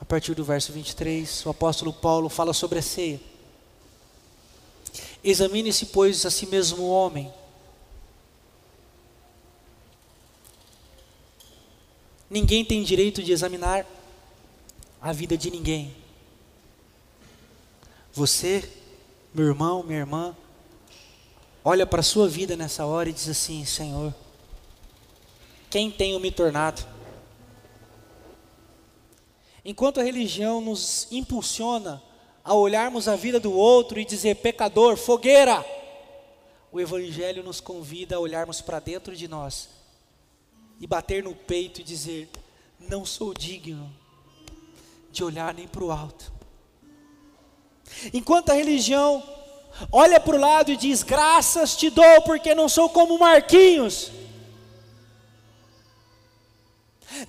a 0.00 0.04
partir 0.04 0.34
do 0.34 0.44
verso 0.44 0.72
23, 0.72 1.44
o 1.44 1.50
apóstolo 1.50 1.92
Paulo 1.92 2.28
fala 2.28 2.52
sobre 2.52 2.78
a 2.78 2.82
ceia. 2.82 3.20
Examine-se, 5.24 5.86
pois, 5.86 6.24
a 6.24 6.30
si 6.30 6.46
mesmo 6.46 6.84
o 6.84 6.90
homem. 6.90 7.32
Ninguém 12.30 12.64
tem 12.64 12.82
direito 12.82 13.22
de 13.22 13.32
examinar 13.32 13.84
a 15.00 15.12
vida 15.12 15.36
de 15.36 15.50
ninguém. 15.50 15.94
Você, 18.16 18.66
meu 19.34 19.44
irmão, 19.44 19.82
minha 19.82 19.98
irmã, 19.98 20.34
olha 21.62 21.86
para 21.86 22.00
a 22.00 22.02
sua 22.02 22.26
vida 22.26 22.56
nessa 22.56 22.86
hora 22.86 23.10
e 23.10 23.12
diz 23.12 23.28
assim: 23.28 23.62
Senhor, 23.66 24.14
quem 25.68 25.90
tenho 25.90 26.18
me 26.18 26.30
tornado? 26.30 26.82
Enquanto 29.62 30.00
a 30.00 30.02
religião 30.02 30.62
nos 30.62 31.06
impulsiona 31.12 32.02
a 32.42 32.54
olharmos 32.54 33.06
a 33.06 33.16
vida 33.16 33.38
do 33.38 33.52
outro 33.52 34.00
e 34.00 34.04
dizer 34.06 34.36
pecador, 34.36 34.96
fogueira. 34.96 35.62
O 36.72 36.80
Evangelho 36.80 37.42
nos 37.42 37.60
convida 37.60 38.16
a 38.16 38.18
olharmos 38.18 38.62
para 38.62 38.80
dentro 38.80 39.14
de 39.14 39.28
nós 39.28 39.68
e 40.80 40.86
bater 40.86 41.22
no 41.22 41.34
peito 41.34 41.82
e 41.82 41.84
dizer: 41.84 42.30
Não 42.80 43.04
sou 43.04 43.34
digno 43.34 43.94
de 45.12 45.22
olhar 45.22 45.52
nem 45.52 45.68
para 45.68 45.84
o 45.84 45.92
alto. 45.92 46.35
Enquanto 48.12 48.50
a 48.50 48.54
religião 48.54 49.22
olha 49.90 50.20
para 50.20 50.36
o 50.36 50.40
lado 50.40 50.70
e 50.70 50.76
diz: 50.76 51.02
Graças 51.02 51.76
te 51.76 51.90
dou, 51.90 52.22
porque 52.22 52.54
não 52.54 52.68
sou 52.68 52.88
como 52.88 53.18
Marquinhos. 53.18 54.10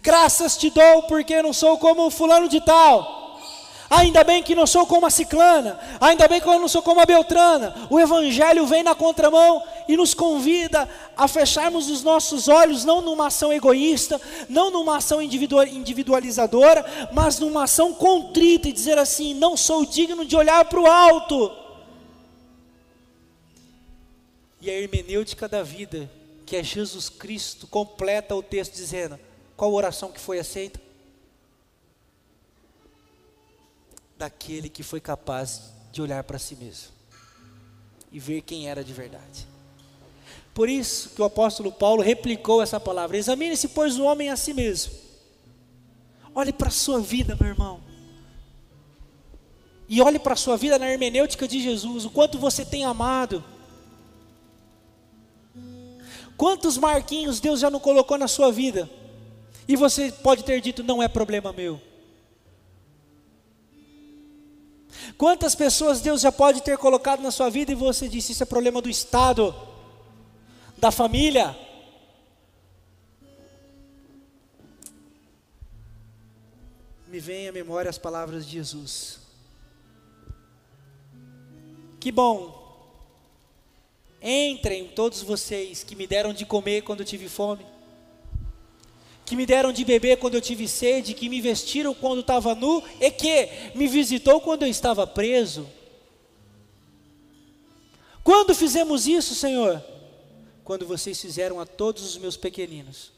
Graças 0.02 0.58
te 0.58 0.70
dou, 0.70 1.04
porque 1.04 1.42
não 1.42 1.54
sou 1.54 1.78
como 1.78 2.10
Fulano 2.10 2.50
de 2.50 2.60
Tal. 2.62 3.17
Ainda 3.90 4.24
bem 4.24 4.44
que 4.44 4.54
não 4.54 4.68
sou 4.68 4.86
como 4.86 5.06
a 5.06 5.10
ciclana, 5.10 5.80
ainda 6.02 6.28
bem 6.28 6.42
que 6.42 6.48
eu 6.48 6.60
não 6.60 6.68
sou 6.68 6.82
como 6.82 7.00
a 7.00 7.06
beltrana. 7.06 7.74
O 7.90 7.98
Evangelho 7.98 8.66
vem 8.66 8.84
na 8.84 8.94
contramão 8.94 9.64
e 9.88 9.96
nos 9.96 10.14
convida 10.14 10.90
a 11.16 11.26
fecharmos 11.26 11.90
os 11.90 12.04
nossos 12.04 12.50
olhos, 12.50 12.84
não 12.84 13.02
numa 13.02 13.28
ação 13.28 13.54
egoísta, 13.54 14.20
não 14.50 14.70
numa 14.70 14.98
ação 14.98 15.22
individualizadora, 15.22 16.86
mas 17.14 17.40
numa 17.40 17.64
ação 17.64 17.94
contrita 17.94 18.68
e 18.68 18.74
dizer 18.74 18.98
assim: 18.98 19.34
não 19.34 19.56
sou 19.56 19.86
digno 19.86 20.26
de 20.26 20.36
olhar 20.36 20.66
para 20.66 20.82
o 20.82 20.86
alto. 20.86 21.50
E 24.60 24.70
a 24.70 24.74
hermenêutica 24.74 25.48
da 25.48 25.64
vida, 25.64 26.12
que 26.46 26.58
é 26.58 26.64
Jesus 26.64 27.08
Cristo, 27.08 27.68
completa 27.68 28.36
o 28.36 28.44
texto 28.44 28.74
dizendo: 28.74 29.18
qual 29.56 29.74
oração 29.74 30.12
que 30.12 30.20
foi 30.20 30.40
aceita? 30.40 30.87
Daquele 34.18 34.70
que 34.70 34.84
foi 34.84 35.00
capaz 35.00 35.72
de 35.92 36.02
olhar 36.02 36.24
para 36.24 36.40
si 36.40 36.56
mesmo 36.56 36.92
e 38.12 38.20
ver 38.20 38.42
quem 38.42 38.70
era 38.70 38.84
de 38.84 38.94
verdade. 38.94 39.48
Por 40.54 40.68
isso 40.68 41.12
que 41.12 41.22
o 41.22 41.26
apóstolo 41.26 41.72
Paulo 41.72 42.02
replicou 42.02 42.62
essa 42.62 42.80
palavra: 42.80 43.18
examine-se, 43.18 43.68
pois, 43.70 43.98
o 44.00 44.04
homem 44.04 44.30
a 44.30 44.36
si 44.36 44.54
mesmo. 44.54 44.94
Olhe 46.34 46.52
para 46.52 46.70
a 46.70 46.72
sua 46.72 47.00
vida, 47.00 47.38
meu 47.40 47.50
irmão. 47.50 47.82
E 49.90 50.02
olhe 50.02 50.20
para 50.20 50.34
a 50.34 50.38
sua 50.38 50.58
vida 50.58 50.78
na 50.78 50.90
hermenêutica 50.90 51.48
de 51.48 51.62
Jesus, 51.62 52.06
o 52.06 52.10
quanto 52.10 52.38
você 52.38 52.66
tem 52.66 52.86
amado. 52.86 53.44
Quantos 56.36 56.78
marquinhos 56.78 57.40
Deus 57.40 57.60
já 57.60 57.70
não 57.70 57.80
colocou 57.80 58.18
na 58.18 58.28
sua 58.28 58.52
vida? 58.52 58.90
E 59.68 59.76
você 59.76 60.12
pode 60.12 60.44
ter 60.44 60.62
dito: 60.62 60.84
não 60.84 61.02
é 61.02 61.08
problema 61.08 61.54
meu. 61.54 61.82
Quantas 65.18 65.56
pessoas 65.56 66.02
Deus 66.02 66.22
já 66.22 66.32
pode 66.32 66.62
ter 66.62 66.78
colocado 66.78 67.22
na 67.22 67.32
sua 67.32 67.50
vida 67.50 67.72
e 67.72 67.76
você 67.76 68.08
disse: 68.08 68.32
Isso 68.32 68.44
é 68.44 68.46
problema 68.46 68.82
do 68.82 68.90
Estado, 68.90 69.56
da 70.78 70.92
família. 70.92 71.56
Me 77.08 77.20
vem 77.20 77.48
à 77.48 77.52
memória 77.52 77.90
as 77.90 77.98
palavras 77.98 78.46
de 78.46 78.54
Jesus. 78.54 79.20
Que 82.00 82.12
bom. 82.12 82.66
Entrem 84.22 84.88
todos 84.90 85.22
vocês 85.22 85.84
que 85.84 85.96
me 85.96 86.06
deram 86.08 86.34
de 86.34 86.46
comer 86.46 86.82
quando 86.82 87.02
eu 87.02 87.06
tive 87.06 87.30
fome 87.30 87.77
que 89.28 89.36
me 89.36 89.46
deram 89.46 89.74
de 89.74 89.84
beber 89.84 90.20
quando 90.20 90.36
eu 90.36 90.42
tive 90.42 90.70
sede, 90.70 91.14
que 91.14 91.28
me 91.28 91.42
vestiram 91.42 91.94
quando 91.94 92.22
estava 92.22 92.56
nu 92.56 92.82
e 93.02 93.12
que 93.12 93.50
me 93.76 93.86
visitou 93.86 94.40
quando 94.40 94.64
eu 94.64 94.70
estava 94.70 95.06
preso. 95.06 95.68
Quando 98.24 98.56
fizemos 98.56 99.06
isso, 99.06 99.36
Senhor? 99.36 99.84
Quando 100.64 100.88
vocês 100.88 101.20
fizeram 101.20 101.60
a 101.60 101.66
todos 101.66 102.04
os 102.04 102.18
meus 102.18 102.38
pequeninos, 102.38 103.12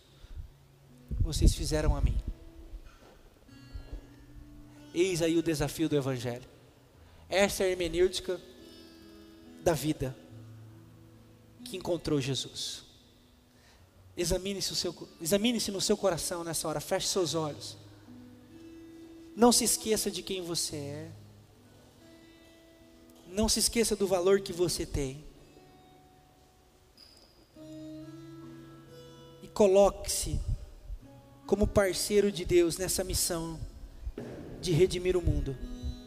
vocês 1.22 1.54
fizeram 1.54 1.96
a 1.96 2.02
mim. 2.02 2.18
Eis 4.92 5.22
aí 5.22 5.38
o 5.38 5.44
desafio 5.44 5.88
do 5.88 5.96
Evangelho. 5.96 6.50
Essa 7.30 7.64
é 7.64 7.68
a 7.68 7.70
hermenêutica 7.70 8.42
da 9.64 9.74
vida 9.74 10.18
que 11.64 11.78
encontrou 11.78 12.20
Jesus. 12.20 12.89
Examine-se 14.20 14.74
examine 15.22 15.60
no 15.72 15.80
seu 15.80 15.96
coração 15.96 16.44
nessa 16.44 16.68
hora, 16.68 16.82
feche 16.82 17.08
seus 17.08 17.36
olhos. 17.36 17.78
Não 19.34 19.50
se 19.50 19.64
esqueça 19.64 20.12
de 20.12 20.22
quem 20.22 20.42
você 20.42 20.76
é. 20.76 21.12
Não 23.30 23.48
se 23.48 23.60
esqueça 23.60 23.96
do 23.96 24.06
valor 24.06 24.42
que 24.42 24.52
você 24.52 24.86
tem. 24.86 25.24
E 29.42 29.48
coloque-se 29.54 30.38
como 31.48 31.66
parceiro 31.66 32.30
de 32.30 32.44
Deus 32.44 32.78
nessa 32.78 33.06
missão 33.06 33.58
de 34.60 34.74
redimir 34.74 35.16
o 35.16 35.22
mundo. 35.22 35.56